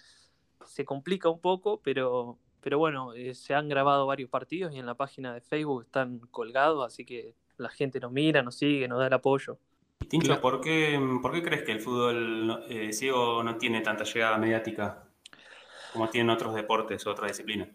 [0.64, 4.86] se complica un poco, pero, pero bueno, eh, se han grabado varios partidos y en
[4.86, 8.98] la página de Facebook están colgados, así que la gente nos mira, nos sigue, nos
[8.98, 9.58] da el apoyo.
[10.08, 10.40] Tincho.
[10.40, 15.04] ¿por qué, por qué crees que el fútbol eh, ciego no tiene tanta llegada mediática
[15.92, 17.68] como tienen otros deportes o otras disciplinas?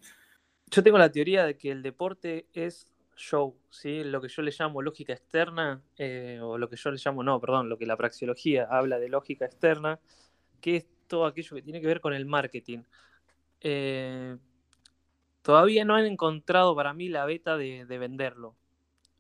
[0.72, 4.04] Yo tengo la teoría de que el deporte es show, ¿sí?
[4.04, 7.40] Lo que yo le llamo lógica externa, eh, o lo que yo le llamo, no,
[7.40, 10.00] perdón, lo que la praxeología habla de lógica externa,
[10.62, 12.80] que es todo aquello que tiene que ver con el marketing.
[13.62, 14.38] Eh,
[15.42, 18.56] todavía no han encontrado para mí la beta de, de venderlo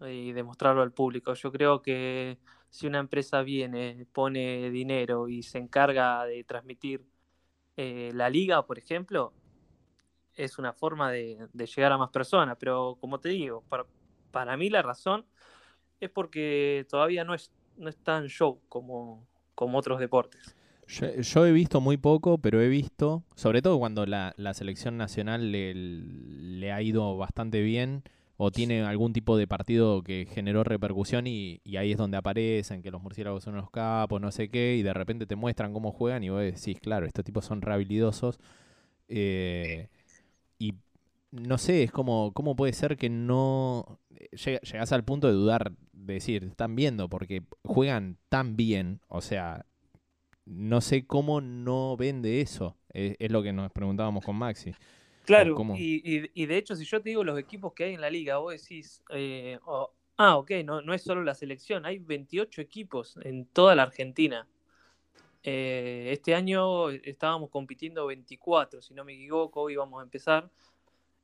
[0.02, 1.34] y de mostrarlo al público.
[1.34, 2.38] Yo creo que
[2.70, 7.06] si una empresa viene, pone dinero y se encarga de transmitir
[7.78, 9.34] eh, la liga, por ejemplo,
[10.36, 12.58] es una forma de, llegar a más personas.
[12.60, 13.86] Pero como te digo, para,
[14.32, 15.26] para mí la razón
[16.00, 20.56] es porque todavía no es, no es tan show como, como otros deportes.
[20.88, 25.52] Yo, he visto muy poco, pero he visto, sobre todo cuando la, la selección nacional
[25.52, 28.04] le, le ha ido bastante bien
[28.38, 32.84] o tiene algún tipo de partido que generó repercusión y, y ahí es donde aparecen
[32.84, 35.92] que los murciélagos son unos capos, no sé qué, y de repente te muestran cómo
[35.92, 38.40] juegan y vos decís, claro, estos tipos son rehabilidosos.
[39.08, 39.90] eh,
[40.60, 40.76] y
[41.32, 44.00] no sé, es como, ¿cómo puede ser que no
[44.32, 49.22] lleg- llegás al punto de dudar, de decir, están viendo, porque juegan tan bien, o
[49.22, 49.66] sea,
[50.46, 52.78] no sé cómo no vende eso.
[52.94, 54.74] Es, es lo que nos preguntábamos con Maxi.
[55.26, 58.12] Claro, y- y de hecho, si yo te digo los equipos que hay en la
[58.12, 62.62] liga, vos decís, eh, oh, ah, ok, no, no es solo la selección, hay 28
[62.62, 64.48] equipos en toda la Argentina.
[65.48, 70.50] Eh, este año estábamos compitiendo 24, si no me equivoco, hoy vamos a empezar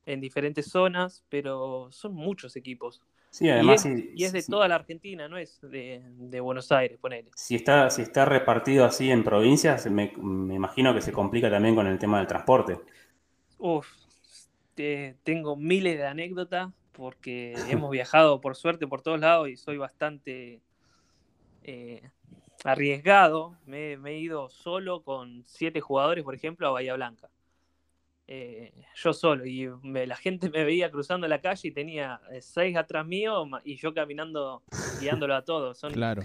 [0.06, 3.02] en diferentes zonas, pero son muchos equipos.
[3.30, 6.04] Sí, Y además, es, si, y es de si- toda la Argentina, no es de,
[6.06, 7.34] de Buenos Aires, ponele.
[7.36, 11.76] si está, si está repartido así en provincias, me, me imagino que se complica también
[11.76, 12.80] con el tema del transporte.
[13.60, 13.88] Uf,
[14.76, 19.78] te- tengo miles de anécdotas porque hemos viajado por suerte por todos lados y soy
[19.78, 20.62] bastante
[21.64, 22.02] eh,
[22.64, 23.56] arriesgado.
[23.66, 27.30] Me, me he ido solo con siete jugadores, por ejemplo, a Bahía Blanca.
[28.28, 32.42] Eh, yo solo, y me- la gente me veía cruzando la calle y tenía eh,
[32.42, 34.64] seis atrás mío y yo caminando,
[35.02, 35.78] guiándolo a todos.
[35.78, 36.24] Son, Claro.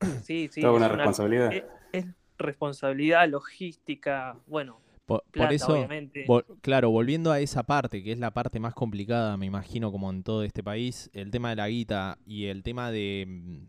[0.22, 1.52] sí, sí, Toda es una una- responsabilidad.
[1.52, 2.06] es- es
[2.38, 6.26] responsabilidad, logística, bueno, Por, eso, obviamente.
[6.26, 10.10] vol- claro, volviendo a esa parte, que es la parte más complicada, me imagino, como
[10.10, 13.60] en todo este país, el tema de la guita y el tema de,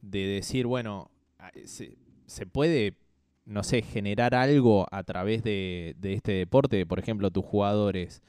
[0.00, 1.10] de decir, bueno,
[1.64, 2.94] se, se puede,
[3.44, 6.86] no sé, generar algo a través de, de este deporte.
[6.86, 8.22] Por ejemplo, tus jugadores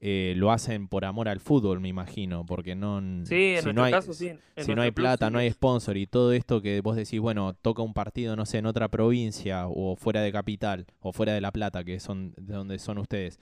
[0.00, 3.00] eh, lo hacen por amor al fútbol, me imagino, porque no...
[3.24, 4.28] Sí, en si no hay, caso sí.
[4.28, 6.60] en- en si no nuestro hay club plata, sí no hay sponsor y todo esto
[6.62, 10.32] que vos decís, bueno, toca un partido, no sé, en otra provincia o fuera de
[10.32, 13.38] capital o fuera de La Plata, que son de donde son ustedes,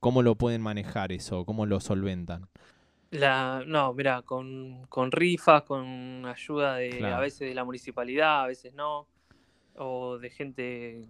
[0.00, 1.44] ¿cómo lo pueden manejar eso?
[1.44, 2.48] ¿Cómo lo solventan?
[3.14, 7.16] La, no, mira, con, con rifas, con ayuda de Claro.
[7.16, 9.06] a veces de la municipalidad, a veces no,
[9.76, 11.04] o de gente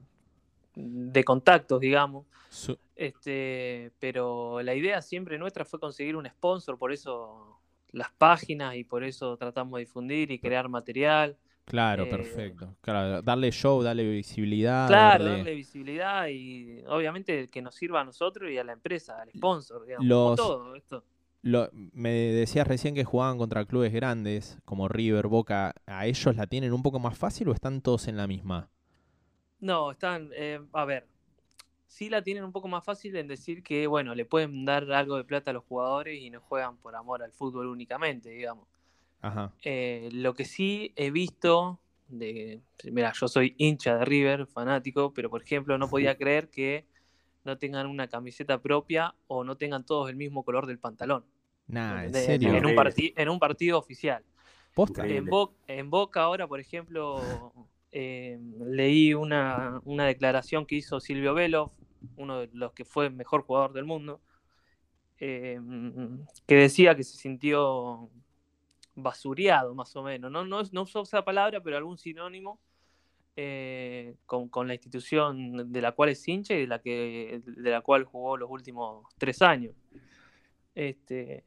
[0.74, 2.26] de contactos, digamos.
[2.50, 7.58] Su- Este, pero la idea siempre nuestra fue conseguir un sponsor, por eso
[7.92, 11.36] las páginas y por eso tratamos de difundir y crear material.
[11.64, 12.76] claro, Eh, perfecto.
[12.82, 14.88] Claro, darle show, darle visibilidad.
[14.88, 19.20] Claro, darle- darle visibilidad y obviamente que nos sirva a nosotros y a la empresa,
[19.22, 21.02] al sponsor, digamos, Los- todo esto.
[21.44, 25.74] Lo- me decías recién que jugaban contra clubes grandes como River, Boca.
[25.86, 28.70] ¿A ellos la tienen un poco más fácil o están todos en la misma?
[29.60, 31.08] No, están, eh, a ver,
[31.86, 35.16] sí la tienen un poco más fácil en decir que, bueno, le pueden dar algo
[35.16, 38.68] de plata a los jugadores y no juegan por amor al fútbol únicamente, digamos.
[39.22, 39.52] Ajá.
[39.62, 45.30] Eh, lo que sí he visto, de, mira, yo soy hincha de River, fanático, pero
[45.30, 46.86] por ejemplo no podía creer que
[47.44, 51.24] no tengan una camiseta propia o no tengan todos el mismo color del pantalón.
[51.66, 52.48] Nah, ¿en serio?
[52.54, 52.74] En un,
[53.34, 54.22] en partido oficial.
[55.16, 57.52] En, Bo- en Boca ahora, por ejemplo,
[57.92, 61.72] eh, leí una, una declaración que hizo Silvio Velo,
[62.16, 64.20] uno de los que fue el mejor jugador del mundo,
[65.18, 65.58] eh,
[66.46, 68.10] que decía que se sintió
[68.94, 70.30] basureado, más o menos.
[70.30, 72.60] No, no, no usó esa palabra, pero algún sinónimo
[73.36, 77.70] eh, con, con la institución de la cual es hincha y de la, que, de
[77.70, 79.74] la cual jugó los últimos tres años.
[80.74, 81.44] Este,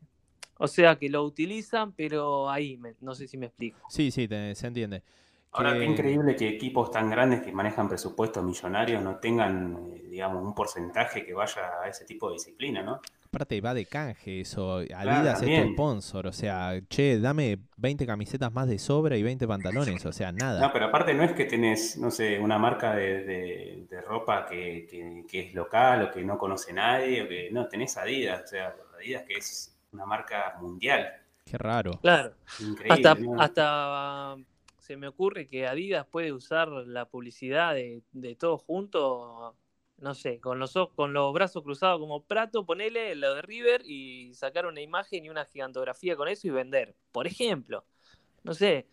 [0.60, 3.80] o sea que lo utilizan, pero ahí, me- no sé si me explico.
[3.90, 5.04] Sí, sí, te- se entiende.
[5.52, 10.04] Ahora, Que- qué increíble que equipos tan grandes que manejan presupuestos millonarios no tengan, eh,
[10.10, 13.00] digamos, un porcentaje que vaya a ese tipo de disciplina, ¿no?
[13.30, 14.78] aparte va de canje eso.
[14.78, 16.28] Adidas es tu sponsor.
[16.28, 20.04] O sea, che, dame 20 camisetas más de sobra y 20 pantalones.
[20.06, 20.72] O sea, No, nada.
[20.74, 24.88] pero aparte no es que tenés, no sé, una marca de, de- de ropa que,
[24.90, 28.48] que- que es local o que no conoce nadie, o que no, tenés Adidas, o
[28.48, 31.12] sea, Adidas que es una marca mundial.
[31.44, 31.92] Qué raro.
[32.02, 32.36] Claro.
[32.60, 32.94] Increíble.
[32.94, 33.42] Hasta, ¿no?
[33.42, 34.38] hasta
[34.80, 39.56] se me ocurre que Adidas puede usar la publicidad de, de todo junto,
[39.98, 43.82] no sé, con los, ojos- con los brazos cruzados como Prato, ponele lo de River
[43.86, 46.96] y sacar una imagen y una gigantografía con eso y vender.
[47.12, 47.84] Por ejemplo,
[48.44, 48.88] no sé,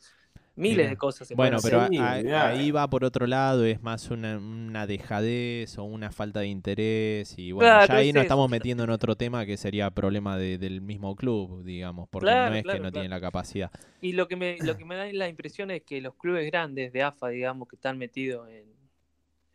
[0.56, 1.84] miles de cosas se Bueno, pero hacer.
[1.84, 2.46] Sí, a- a- olvidate.
[2.46, 7.34] ahí va por otro lado, es más una, una dejadez o una falta de interés.
[7.38, 8.22] Y bueno, Claro, ya ahí es nos eso.
[8.22, 12.52] estamos metiendo en otro tema que sería problema de- del mismo club, digamos, porque Claro,
[12.52, 12.92] no es que no claro.
[12.92, 13.70] tienen la capacidad.
[14.00, 16.92] Y lo que me, lo que me da la impresión es que los clubes grandes
[16.92, 18.66] de AFA, digamos, que están metidos en,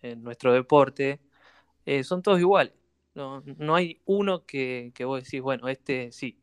[0.02, 1.22] en nuestro deporte,
[1.86, 2.74] eh, son todos iguales.
[3.16, 6.39] No, no hay uno que, que vos decís, bueno, este sí.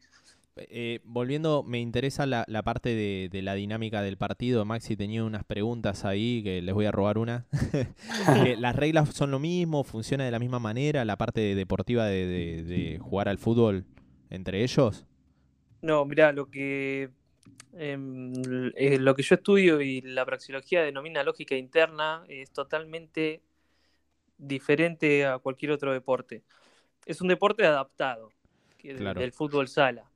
[0.58, 4.64] Eh, volviendo, me interesa la, la parte de, de la dinámica del partido.
[4.64, 7.46] Maxi tenía unas preguntas ahí que les voy a robar una.
[8.42, 9.84] Que ¿Las reglas son lo mismo?
[9.84, 13.84] ¿Funciona de la misma manera la parte deportiva de, de- de jugar al fútbol
[14.30, 15.04] entre ellos?
[15.82, 17.10] No, mirá, lo que,
[17.74, 18.32] em,
[18.76, 23.42] eh, lo que yo estudio y la praxeología denomina lógica interna es totalmente
[24.38, 26.42] diferente a cualquier otro deporte.
[27.06, 28.30] Es un deporte adaptado
[28.78, 29.20] que Claro.
[29.20, 30.10] del fútbol sala.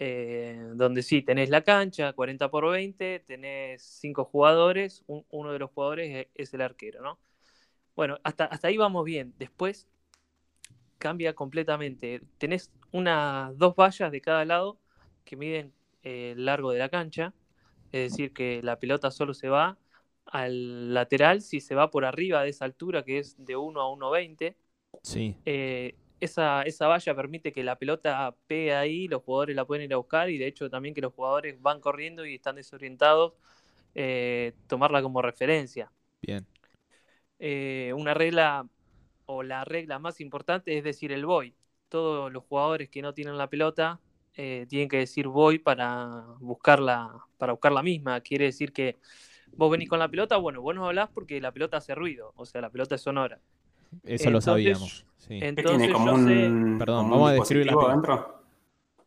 [0.00, 5.60] Eh, donde sí, tenés la cancha, 40 por 20, tenés cinco jugadores, un- uno de
[5.60, 7.20] los jugadores es, es el arquero, ¿no?
[7.96, 9.34] Bueno, hasta, hasta ahí vamos bien.
[9.38, 9.88] Después
[10.98, 12.22] cambia completamente.
[12.38, 14.78] Tenés unas dos vallas de cada lado
[15.24, 17.32] que miden eh, el largo de la cancha,
[17.92, 19.78] es decir, que la pelota solo se va
[20.26, 23.88] al lateral si se va por arriba de esa altura que es de 1 a
[23.90, 24.56] 1,20.
[25.02, 25.36] Sí.
[25.46, 29.94] Eh, esa, esa valla permite que la pelota pegue ahí, los jugadores la pueden ir
[29.94, 33.32] a buscar y de hecho también que los jugadores van corriendo y están desorientados,
[33.94, 35.90] eh, tomarla como referencia.
[36.22, 36.46] Bien.
[37.38, 38.68] Eh, una regla
[39.24, 41.54] o la regla más importante es decir el voy.
[41.88, 43.98] Todos los jugadores que no tienen la pelota
[44.34, 48.20] eh, tienen que decir voy para buscarla, para buscar la misma.
[48.20, 48.98] Quiere decir que
[49.52, 52.44] vos venís con la pelota, bueno, vos no hablás porque la pelota hace ruido, o
[52.44, 53.40] sea, la pelota es sonora.
[54.04, 55.06] Eso lo sabíamos.
[55.18, 55.38] Sí.
[55.38, 56.48] ¿Qué Entonces tiene como sé...
[56.48, 58.44] un, Perdón, como vamos un a describir la adentro?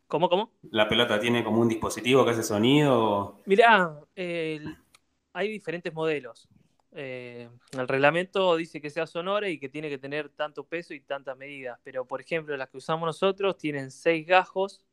[0.07, 0.51] ¿Cómo, cómo?
[0.71, 3.41] ¿La pelota tiene como un dispositivo que hace sonido?
[3.45, 6.47] Mirá, hay diferentes modelos.
[6.95, 11.01] Eh, el reglamento dice que sea sonora y que tiene que tener tanto peso y
[11.01, 14.85] tantas medidas, pero por ejemplo las que usamos nosotros tienen seis gajos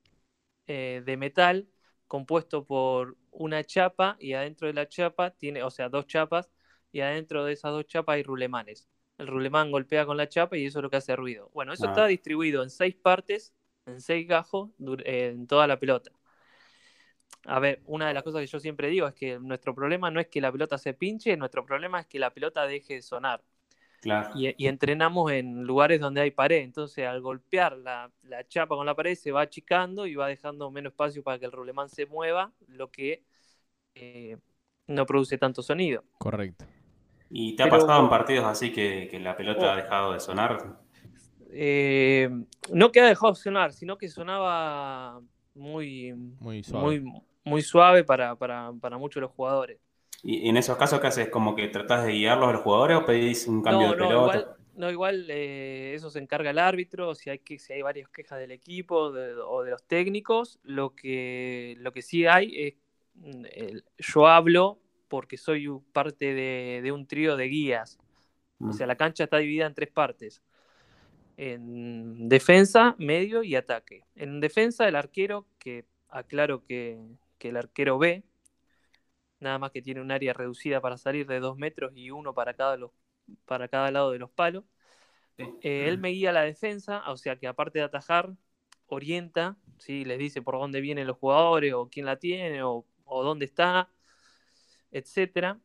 [0.67, 1.69] eh, de metal
[2.07, 6.51] compuesto por una chapa y adentro de la chapa tiene, o sea, dos chapas
[6.91, 8.89] y adentro de esas dos chapas hay rulemanes.
[9.21, 11.51] El rulemán golpea con la chapa y eso es lo que hace ruido.
[11.53, 11.91] Bueno, eso Ah.
[11.91, 13.53] está distribuido en seis partes,
[13.87, 14.71] en seis gajos,
[15.05, 16.11] en toda la pelota.
[17.45, 20.21] A ver, una de las cosas que yo siempre digo es que nuestro problema no
[20.21, 23.43] es que la pelota se pinche, nuestro problema es que la pelota deje de sonar.
[24.01, 24.31] Claro.
[24.35, 28.87] Y, y entrenamos en lugares donde hay pared, entonces al golpear la, la chapa con
[28.87, 32.07] la pared se va achicando y va dejando menos espacio para que el rulemán se
[32.07, 33.23] mueva, lo que
[33.95, 34.39] eh,
[34.87, 36.05] no produce tanto sonido.
[36.19, 36.65] Correcto.
[37.31, 39.77] ¿Y te ha Pero- pasado en partidos así que, que la pelota ha Oh.
[39.77, 40.79] dejado de sonar?
[41.53, 42.29] Eh,
[42.73, 45.21] no que ha dejado de sonar, sino que sonaba
[45.55, 47.01] muy, Muy suave.
[47.01, 49.79] muy, muy suave para, para, para muchos de los jugadores.
[50.23, 51.29] ¿Y en esos casos qué haces?
[51.29, 54.09] ¿Como que tratás de guiarlos a los jugadores o pedís un cambio no, de no,
[54.09, 54.39] pelota?
[54.39, 58.09] igual, no, igual eh, eso se encarga el árbitro, si hay, que, si hay varias
[58.11, 62.75] quejas del equipo de- o de los técnicos, lo que, lo que sí hay es,
[63.15, 64.79] mm, el- yo hablo
[65.11, 67.99] porque soy parte de, de un trío de guías,
[68.67, 68.73] o Mm.
[68.73, 70.43] sea, la cancha está dividida en tres partes,
[71.37, 74.05] en defensa, medio y ataque.
[74.15, 76.99] En defensa, el arquero, que aclaro que,
[77.39, 78.25] que el arquero B,
[79.41, 82.55] nada más que tiene un área reducida para salir de dos metros y uno para
[82.55, 82.91] cada, los,
[83.47, 84.65] para cada lado de los palos.
[85.37, 85.45] Sí.
[85.63, 88.35] Eh, él me guía la defensa, o sea que aparte de atajar,
[88.87, 90.05] orienta, ¿sí?
[90.05, 93.89] les dice por dónde vienen los jugadores o quién la tiene o, o dónde está,
[94.93, 95.61] etcétera.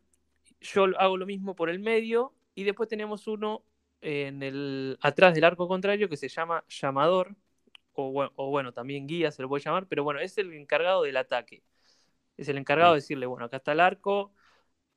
[0.62, 3.64] Yo hago lo mismo por el medio y después tenemos uno
[4.02, 7.36] en el, atrás del arco contrario que se llama llamador,
[7.94, 11.04] o, bue- o bueno, también guía se lo puede llamar, pero bueno, es el encargado
[11.04, 11.64] del ataque.
[12.38, 14.34] Es el encargado de decirle, bueno, acá está el arco,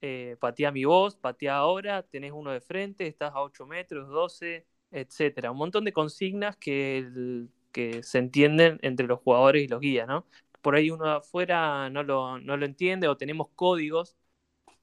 [0.03, 4.67] eh, patea mi voz, patea ahora, tenés uno de frente, estás a 8 metros, 12,
[4.93, 5.53] etcétera.
[5.53, 10.09] Un montón de consignas que, el- que se entienden entre los jugadores y los guías,
[10.09, 10.27] ¿no?
[10.63, 14.18] Por ahí uno afuera no lo, no lo entiende o tenemos códigos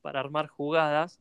[0.05, 1.19] para armar jugadas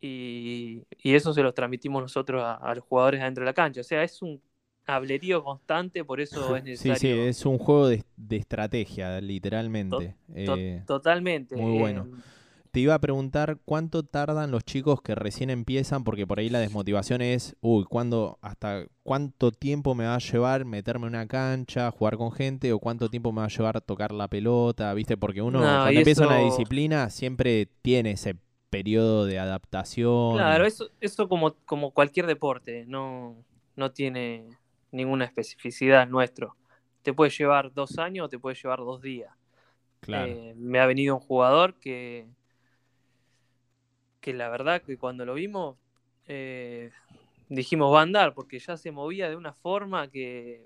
[0.00, 3.80] y, y eso se los transmitimos nosotros a, a los jugadores adentro de la cancha.
[3.82, 4.42] O sea, es un
[4.86, 6.96] hablerío constante, por eso es Sí, necesario.
[6.96, 10.16] sí, es un juego de, de estrategia, literalmente.
[10.44, 11.54] To- Eh, Totalmente.
[11.54, 12.08] muy bueno.
[12.08, 12.22] eh,
[12.72, 16.58] Te iba a preguntar cuánto tardan los chicos que recién empiezan, porque por ahí la
[16.58, 21.90] desmotivación es, uy, ¿cuándo, hasta cuánto tiempo me va a llevar meterme en una cancha,
[21.90, 25.18] jugar con gente, o cuánto tiempo me va a llevar tocar la pelota, ¿viste?
[25.18, 28.36] Porque uno No, cuando empieza una disciplina siempre tiene ese
[28.70, 30.36] periodo de adaptación.
[30.36, 33.36] Claro, eso, eso como, como cualquier deporte, no,
[33.76, 34.46] no tiene
[34.92, 36.56] ninguna especificidad nuestro.
[37.02, 39.30] Te puede llevar dos años o te puede llevar dos días.
[40.00, 40.32] claro.
[40.32, 42.28] Eh, me ha venido un jugador que,
[44.22, 45.76] que la verdad que cuando lo vimos
[46.26, 46.90] eh,
[47.50, 50.64] dijimos va a andar, porque ya se movía de una forma que,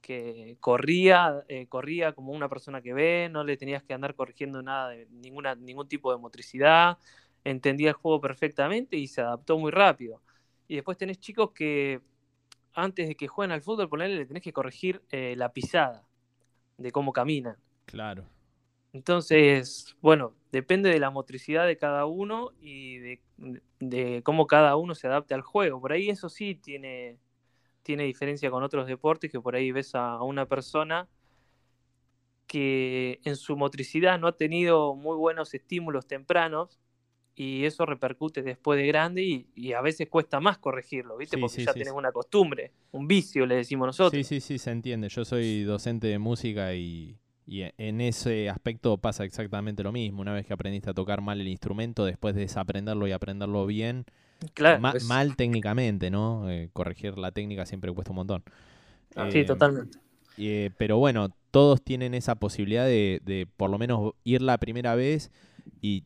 [0.00, 4.62] que corría, eh, corría como una persona que ve, no le tenías que andar corrigiendo
[4.62, 6.96] nada de ninguna, ningún tipo de motricidad,
[7.44, 10.22] entendía el juego perfectamente y se adaptó muy rápido.
[10.68, 12.00] Y después tenés chicos que
[12.72, 16.06] antes de que jueguen al fútbol, ponerle, le tenés que corregir eh, la pisada
[16.78, 17.56] de cómo caminan.
[17.86, 18.24] Claro.
[18.92, 23.20] Entonces, bueno, depende de la motricidad de cada uno y de,
[23.78, 25.80] de cómo cada uno se adapte al juego.
[25.80, 27.18] Por ahí eso sí tiene,
[27.82, 31.08] tiene diferencia con otros deportes, que por ahí ves a, una persona
[32.48, 36.80] que en su motricidad no ha tenido muy buenos estímulos tempranos
[37.36, 41.36] y eso repercute después de grande y, y a veces cuesta más corregirlo, ¿viste?
[41.36, 41.96] Sí, Porque sí, ya sí, tenés sí.
[41.96, 44.26] una costumbre, un vicio, le decimos nosotros.
[44.26, 45.08] Sí, sí, sí, se entiende.
[45.08, 50.22] Yo soy docente de música y, y e- en ese aspecto pasa exactamente lo mismo.
[50.22, 54.06] Una vez que aprendiste a tocar mal el instrumento, después de desaprenderlo y aprenderlo bien,
[54.54, 56.50] Claro, ma- es- mal técnicamente, ¿no?
[56.50, 58.44] Eh, corregir la técnica siempre cuesta un montón.
[59.30, 59.98] sí, Eh, totalmente.
[60.36, 64.94] eh, pero bueno, todos tienen esa posibilidad de, de por lo menos ir la primera
[64.94, 65.30] vez
[65.80, 66.04] y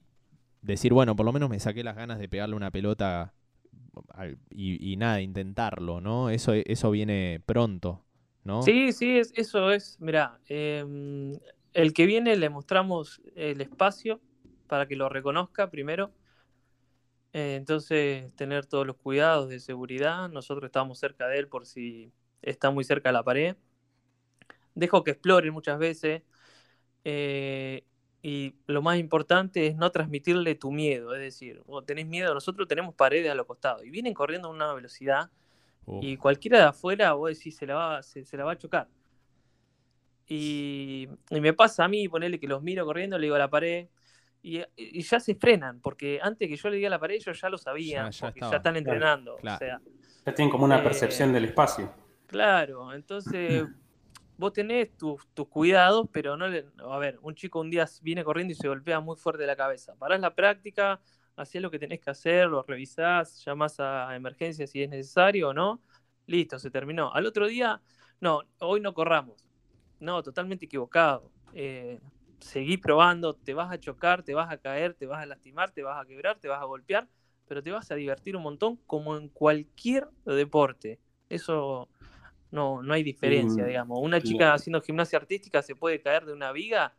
[0.62, 3.34] decir, bueno, por lo menos me saqué las ganas de pegarle una pelota
[4.14, 6.30] al- y, y nada, intentarlo, ¿no?
[6.30, 8.03] Eso, eso viene pronto,
[8.44, 8.62] ¿no?
[8.62, 9.96] Sí, sí, es, eso es.
[10.00, 14.20] Mira, el que viene le mostramos el espacio
[14.68, 16.12] para que lo reconozca primero.
[17.32, 20.28] Eh, entonces, tener todos los cuidados de seguridad.
[20.28, 23.56] Nosotros estamos cerca de él por si está muy cerca de la pared.
[24.74, 26.22] Dejo que explore muchas veces.
[27.04, 27.84] eh,
[28.26, 31.14] y lo más importante es no transmitirle tu miedo.
[31.14, 34.50] Es decir, vos tenés miedo, nosotros tenemos paredes a los costados y vienen corriendo a
[34.50, 35.30] una velocidad
[36.00, 38.88] Y cualquiera de afuera, vos decís, se la va, se, se la va a chocar.
[40.26, 43.50] Y, y me pasa a mí, ponerle que los miro corriendo, le digo a la
[43.50, 43.88] pared,
[44.42, 47.40] y, y ya se frenan, porque antes que yo le diga a la pared, ellos
[47.40, 48.52] ya lo sabían, Ya- ya porque estaba.
[48.52, 49.36] ya están entrenando.
[49.36, 49.56] Claro.
[49.56, 49.80] O sea,
[50.26, 51.92] Ya tienen como una Eh, percepción del espacio.
[52.26, 53.64] claro, entonces
[54.38, 56.66] vos tenés tus, tus cuidados, pero no le.
[56.78, 59.94] A ver, un chico un día viene corriendo y se golpea muy fuerte la cabeza.
[59.96, 61.00] Parás la práctica,
[61.36, 65.54] hacés lo que tenés que hacer, lo revisás, llamás a emergencia si es necesario o
[65.54, 65.80] no.
[66.26, 67.12] Listo, se terminó.
[67.12, 67.82] Al otro día,
[68.20, 69.46] no, hoy no corramos.
[70.00, 71.30] No, totalmente equivocado.
[71.52, 72.00] Eh,
[72.40, 75.82] seguí probando, te vas a chocar, te vas a caer, te vas a lastimar, te
[75.82, 77.08] vas a quebrar, te vas a golpear,
[77.46, 81.00] pero te vas a divertir un montón como en cualquier deporte.
[81.28, 81.88] Eso
[82.50, 83.98] no, no hay diferencia, Mm, digamos.
[84.00, 86.94] Una chica haciendo gimnasia artística se puede caer de una viga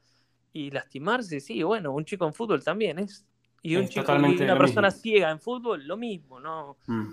[0.53, 3.25] y lastimarse, sí, bueno, un chico en fútbol también es.
[3.67, 5.01] Y un chico y una persona mismo.
[5.01, 6.77] ciega en fútbol, lo mismo, no.
[6.87, 7.03] Mm.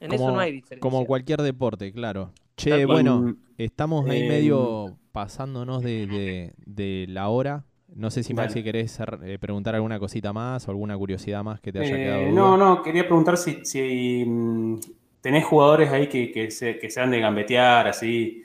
[0.00, 0.80] En eso no hay diferencia.
[0.80, 2.32] como cualquier deporte, claro.
[2.56, 7.64] Che, bueno, Mm, estamos ahí em, medio pasándonos de, de- de la hora.
[7.94, 8.34] No sé si.
[8.34, 12.02] Maxi querés eh, preguntar alguna cosita más o alguna curiosidad más que te haya Eh,
[12.04, 12.22] quedado.
[12.32, 12.56] no, duda.
[12.58, 14.80] no, quería preguntar si, si, mm,
[15.20, 18.42] tenés jugadores ahí que, que, se, que sean de gambetear, así.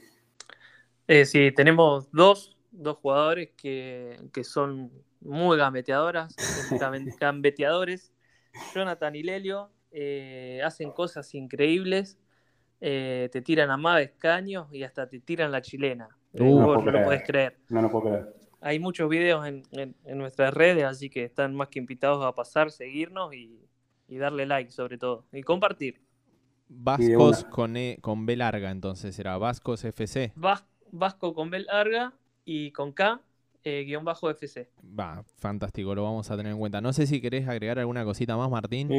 [1.08, 4.91] Eh, sí, tenemos dos, dos jugadores que, que son
[5.27, 6.35] muy gambeteadoras,
[6.81, 8.11] gambe- gambeteadores.
[8.73, 12.17] Jonathan y Lelio eh, hacen cosas increíbles,
[12.82, 16.09] eh, te tiran amaves, caños y hasta te tiran la chilena.
[16.34, 16.43] Uh.
[16.59, 17.57] No no lo podés creer.
[17.69, 18.34] No lo puedo creer.
[18.61, 22.34] Hay muchos videos en, en- en nuestras redes, así que están más que invitados a
[22.34, 23.59] pasar, seguirnos y,
[24.07, 25.25] y darle like sobre todo.
[25.32, 26.01] Y compartir.
[26.69, 30.34] Vascos con, E- con B larga, entonces era Vascos FC.
[30.36, 32.13] Vas- Vasco con B larga
[32.45, 33.21] y con K,
[33.64, 34.70] eh, guion bajo FC.
[34.97, 36.82] Va, fantástico, lo vamos a tener en cuenta.
[36.82, 38.89] No sé si querés agregar alguna cosita más, Martín.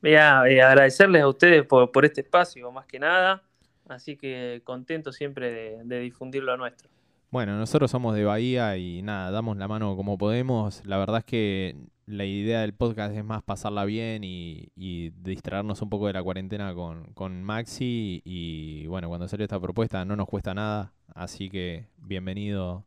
[0.00, 3.42] Mira, eh, agradecerles a ustedes por, por este espacio, más que nada.
[3.88, 6.88] Así que contento siempre de, de difundir lo nuestro.
[7.30, 10.84] Bueno, nosotros somos de Bahía y nada, damos la mano como podemos.
[10.84, 11.76] La verdad es que
[12.06, 16.22] la idea del podcast es más pasarla bien y, y distraernos un poco de la
[16.22, 18.20] cuarentena con, con Maxi.
[18.24, 22.84] Y bueno, cuando salió esta propuesta no nos cuesta nada, así que bienvenido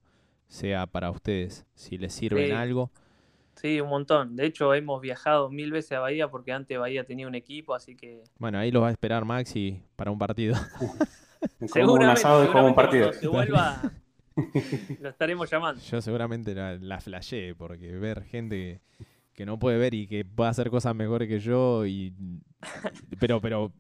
[0.48, 2.92] sea para ustedes si les sirve en algo.
[3.56, 4.36] Sí, un montón.
[4.36, 7.96] De hecho, hemos viajado mil veces a Bahía porque antes Bahía tenía un equipo, así
[7.96, 10.56] que Bueno, ahí lo va a esperar Maxi para un partido.
[11.72, 13.14] Como un asado y como un partido.
[13.14, 13.80] se vuelva
[15.00, 15.82] lo estaremos llamando.
[15.82, 20.26] Yo seguramente la, la flasheé, porque ver gente que, que no puede ver y que
[20.26, 22.14] puede hacer cosas mejores que yo, y
[23.20, 23.72] pero, pero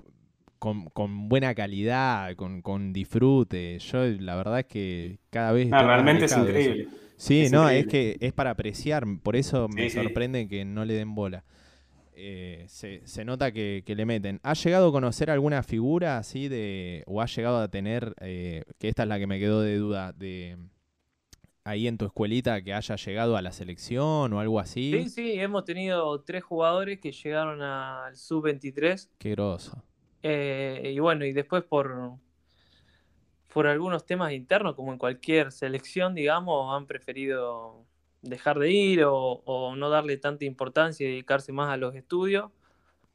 [0.59, 3.79] con, con buena calidad, con, con disfrute.
[3.79, 5.69] Yo la verdad es que cada vez...
[5.69, 6.87] Realmente es increíble.
[7.17, 10.03] Sí, Es no, es que es para apreciar, por eso me Sí, sí.
[10.03, 11.43] sorprende que no le den bola.
[12.17, 14.39] Eh, se, se nota que, que le meten.
[14.43, 18.87] ¿Has llegado a conocer alguna figura así de, o has llegado a tener, eh, que
[18.89, 20.57] esta es la que me quedó de duda, de
[21.63, 24.91] ahí en tu escuelita que haya llegado a la selección o algo así?
[25.03, 29.81] Sí, sí, hemos tenido tres jugadores que llegaron al sub-23 Qué groso.
[30.27, 32.13] Eh, y bueno, y después por,
[33.53, 37.85] por algunos temas internos, como en cualquier selección, digamos, han preferido
[38.21, 39.13] dejar de ir o,
[39.45, 42.51] o no darle tanta importancia y dedicarse más a los estudios.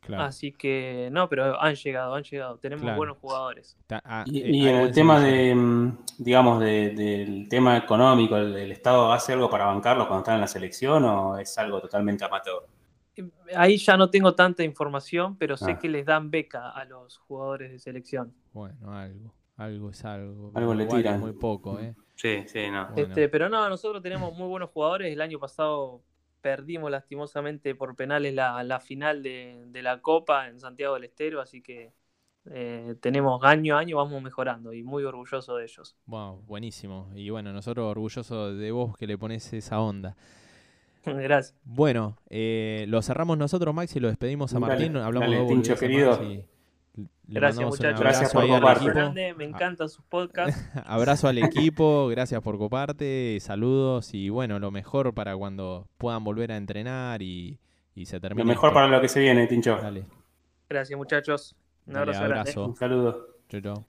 [0.01, 0.23] Claro.
[0.25, 2.57] Así que no, pero han llegado, han llegado.
[2.59, 2.97] Tenemos Claro.
[2.97, 3.77] buenos jugadores.
[3.87, 8.57] Ta- ah, Y, eh, y el tema de, mm, digamos, de- del tema económico, ¿el,
[8.57, 12.25] el Estado hace algo para bancarlos cuando están en la selección o es algo totalmente
[12.25, 12.63] amateur?
[13.55, 15.79] Ahí ya no tengo tanta información, pero sé Ah.
[15.79, 18.33] que les dan beca a los jugadores de selección.
[18.53, 19.35] Bueno, algo.
[19.57, 20.53] Algo es algo.
[20.55, 21.21] Algo le tiran.
[21.21, 21.95] muy poco, ¿eh?
[22.15, 22.87] Sí, sí, no.
[22.93, 23.09] Bueno.
[23.09, 25.13] Este, pero no, nosotros tenemos muy buenos jugadores.
[25.13, 26.03] El año pasado
[26.41, 31.43] perdimos lastimosamente por penales la, la final de, de la Copa en Santiago del Estero,
[31.43, 31.93] así que
[32.47, 35.95] eh, tenemos año a año, vamos mejorando y muy orgulloso de ellos.
[36.07, 37.11] Wow, buenísimo.
[37.15, 40.17] Y bueno, nosotros orgullosos de vos que le pones esa onda.
[41.05, 41.55] Gracias.
[41.65, 44.97] Bueno, eh, lo cerramos nosotros, Maxi, lo despedimos a Dale, Martín.
[44.97, 46.21] Hablamos dale, dos Tincho querido.
[46.21, 48.01] Le Gracias, muchachos.
[48.01, 48.93] Gracias por.
[48.93, 50.69] Grande, me encantan sus podcasts.
[50.85, 56.51] Abrazo al equipo, gracias por coparte, saludos y bueno, lo mejor para cuando puedan volver
[56.51, 57.61] a entrenar y,
[57.95, 58.43] y se termine.
[58.43, 58.75] Lo mejor esto.
[58.75, 59.77] para lo que se viene, Tincho.
[59.77, 60.07] Dale,
[60.69, 61.57] Gracias, muchachos.
[61.87, 62.41] Un dale, abrazo, grande.
[62.41, 62.67] abrazo.
[62.67, 63.27] Un saludo.
[63.49, 63.87] Chau, chau.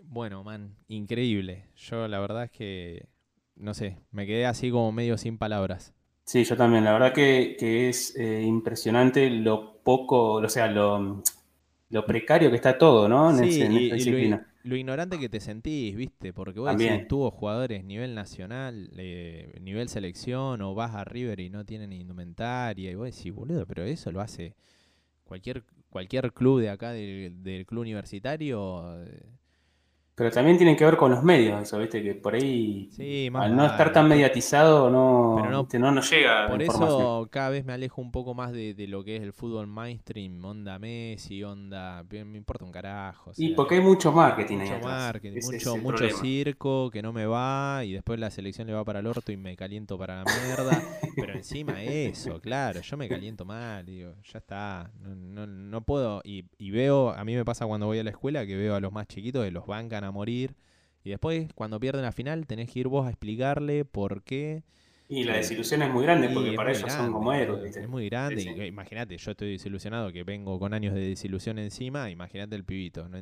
[0.00, 1.66] Bueno, man, increíble.
[1.76, 3.06] Yo la verdad es que,
[3.62, 5.94] no sé, me quedé así como medio sin palabras.
[6.24, 6.84] Sí, yo también.
[6.84, 11.22] La verdad que, que es eh, impresionante lo poco, o sea, lo,
[11.90, 13.30] lo precario que está todo, ¿no?
[13.30, 14.46] En, Sí, en esta y lo, disciplina.
[14.62, 16.32] lo ignorante que te sentís, ¿viste?
[16.32, 16.76] Porque vos También.
[16.76, 21.92] decís, tuvo jugadores nivel nacional, eh, nivel selección, o vas a River y no tienen
[21.92, 24.54] indumentaria, y vos decís, boludo, pero eso lo hace
[25.24, 29.02] cualquier cualquier club de acá del, del club universitario.
[29.04, 29.22] eh,
[30.14, 32.02] Pero también tiene que ver con los medios, eso, ¿viste?
[32.02, 35.78] Que por ahí, Sí, más al no estar tan mediatizado, no, Pero no- ¿viste?
[35.78, 39.02] no nos llega Por eso cada vez me alejo un poco más de, de lo
[39.04, 42.04] que es el fútbol mainstream, onda Messi, onda...
[42.10, 43.30] Me importa un carajo.
[43.30, 45.02] o Y porque hay mucho marketing ahí mucho atrás.
[45.02, 46.18] marketing, Ese es mucho, mucho problema.
[46.20, 49.36] circo que no me va y después la selección le va para el orto y
[49.38, 50.82] me caliento para la mierda.
[51.16, 56.20] Pero encima eso, claro, yo me caliento mal, digo, ya está, no, no, no puedo.
[56.24, 58.80] Y, y veo, a mí me pasa cuando voy a la escuela que veo a
[58.80, 60.54] los más chiquitos que los bancan a morir.
[61.04, 64.62] Y después, cuando pierden la final, tenés que ir vos a explicarle por qué.
[65.08, 67.76] Y la desilusión es muy grande porque para ellos son como héroes.
[67.76, 68.40] Es muy grande.
[68.40, 72.08] Sí, Imagínate, yo estoy desilusionado que vengo con años de desilusión encima.
[72.10, 73.18] Imagínate el pibito, ¿no?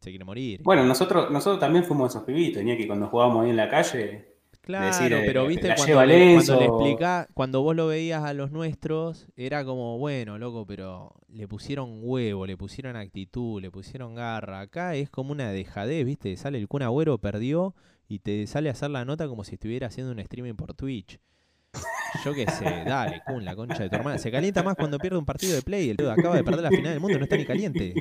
[0.00, 0.60] se quiere morir.
[0.62, 4.35] Bueno, nosotros, nosotros también fuimos esos pibitos, que cuando jugábamos ahí en la calle,
[4.66, 8.50] Claro, decir, eh, pero viste cuando le, cuando le cuando vos lo veías a los
[8.50, 14.58] nuestros, era como, bueno, loco, pero le pusieron huevo, le pusieron actitud, le pusieron garra.
[14.60, 17.76] Acá es como una dejadez, viste, sale el Kun Agüero, perdió
[18.08, 21.20] y te sale a hacer la nota como si estuviera haciendo un streaming por Twitch.
[22.24, 24.18] Yo qué sé, dale, Kun, la concha de tu hermana.
[24.18, 25.90] Se calienta más cuando pierde un partido de play.
[25.90, 27.94] El tío acaba de perder la final del mundo, no está ni caliente.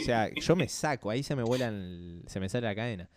[0.00, 3.08] O sea, yo me saco, ahí se me vuelan, el- se me sale la cadena.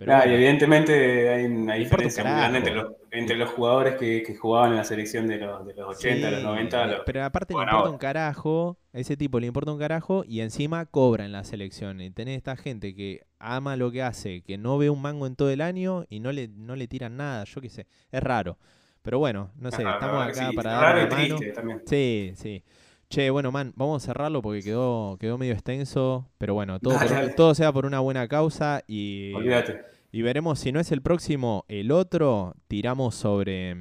[0.00, 0.36] Pero Claro, y bueno.
[0.36, 4.76] evidentemente hay una diferencia muy grande entre los, entre los jugadores que, que jugaban en
[4.78, 6.86] la selección de los, de los 80, los Sí, 90.
[6.86, 7.90] le- los- pero aparte bueno, le importa ahora.
[7.90, 12.00] un carajo, a ese tipo le importa un carajo y encima cobra en la selección.
[12.00, 15.36] Y tenés esta gente que ama lo que hace, que no ve un mango en
[15.36, 18.58] todo el año y no le, no le tiran nada, yo qué sé, es raro.
[19.02, 21.36] Pero bueno, no sé, Ajá, estamos acá sí, para raro dar y la mano.
[21.36, 21.82] triste también.
[21.86, 22.62] Sí, sí.
[23.10, 27.06] Che, bueno, man, vamos a cerrarlo porque quedó, quedó medio extenso, pero bueno, todo, Dale,
[27.08, 27.32] por- dale.
[27.32, 29.80] todo sea por una buena causa y, Olvídate.
[30.12, 33.76] y veremos si no es el próximo, el otro, tiramos sobre,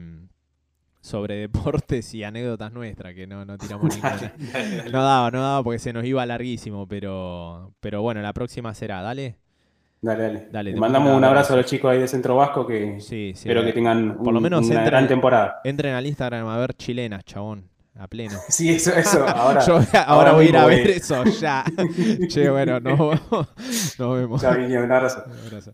[1.01, 4.33] sobre deportes y anécdotas nuestras, que no, no tiramos ninguna.
[4.91, 9.03] No daba, no daba porque se nos iba larguísimo, pero, pero bueno, la próxima será,
[9.03, 9.35] dale.
[10.01, 10.47] Dale, dale.
[10.51, 13.33] Dale, Le te mandamos un abrazo a los chicos ahí de Centro Vasco que Sí,
[13.35, 13.47] sí.
[13.47, 15.59] espero que tengan Por lo menos una entren- gran temporada.
[15.65, 17.65] Entren al Instagram a ver chilenas, chabón,
[17.99, 18.39] a pleno.
[18.49, 19.27] Sí, eso, eso.
[19.27, 21.63] Ahora, Yo ahora, ahora voy a ir a ver eso ya.
[22.33, 22.97] che, bueno, nos,
[23.99, 24.41] nos vemos.
[24.41, 25.23] chao, Guiño, un abrazo.
[25.27, 25.73] Un abrazo.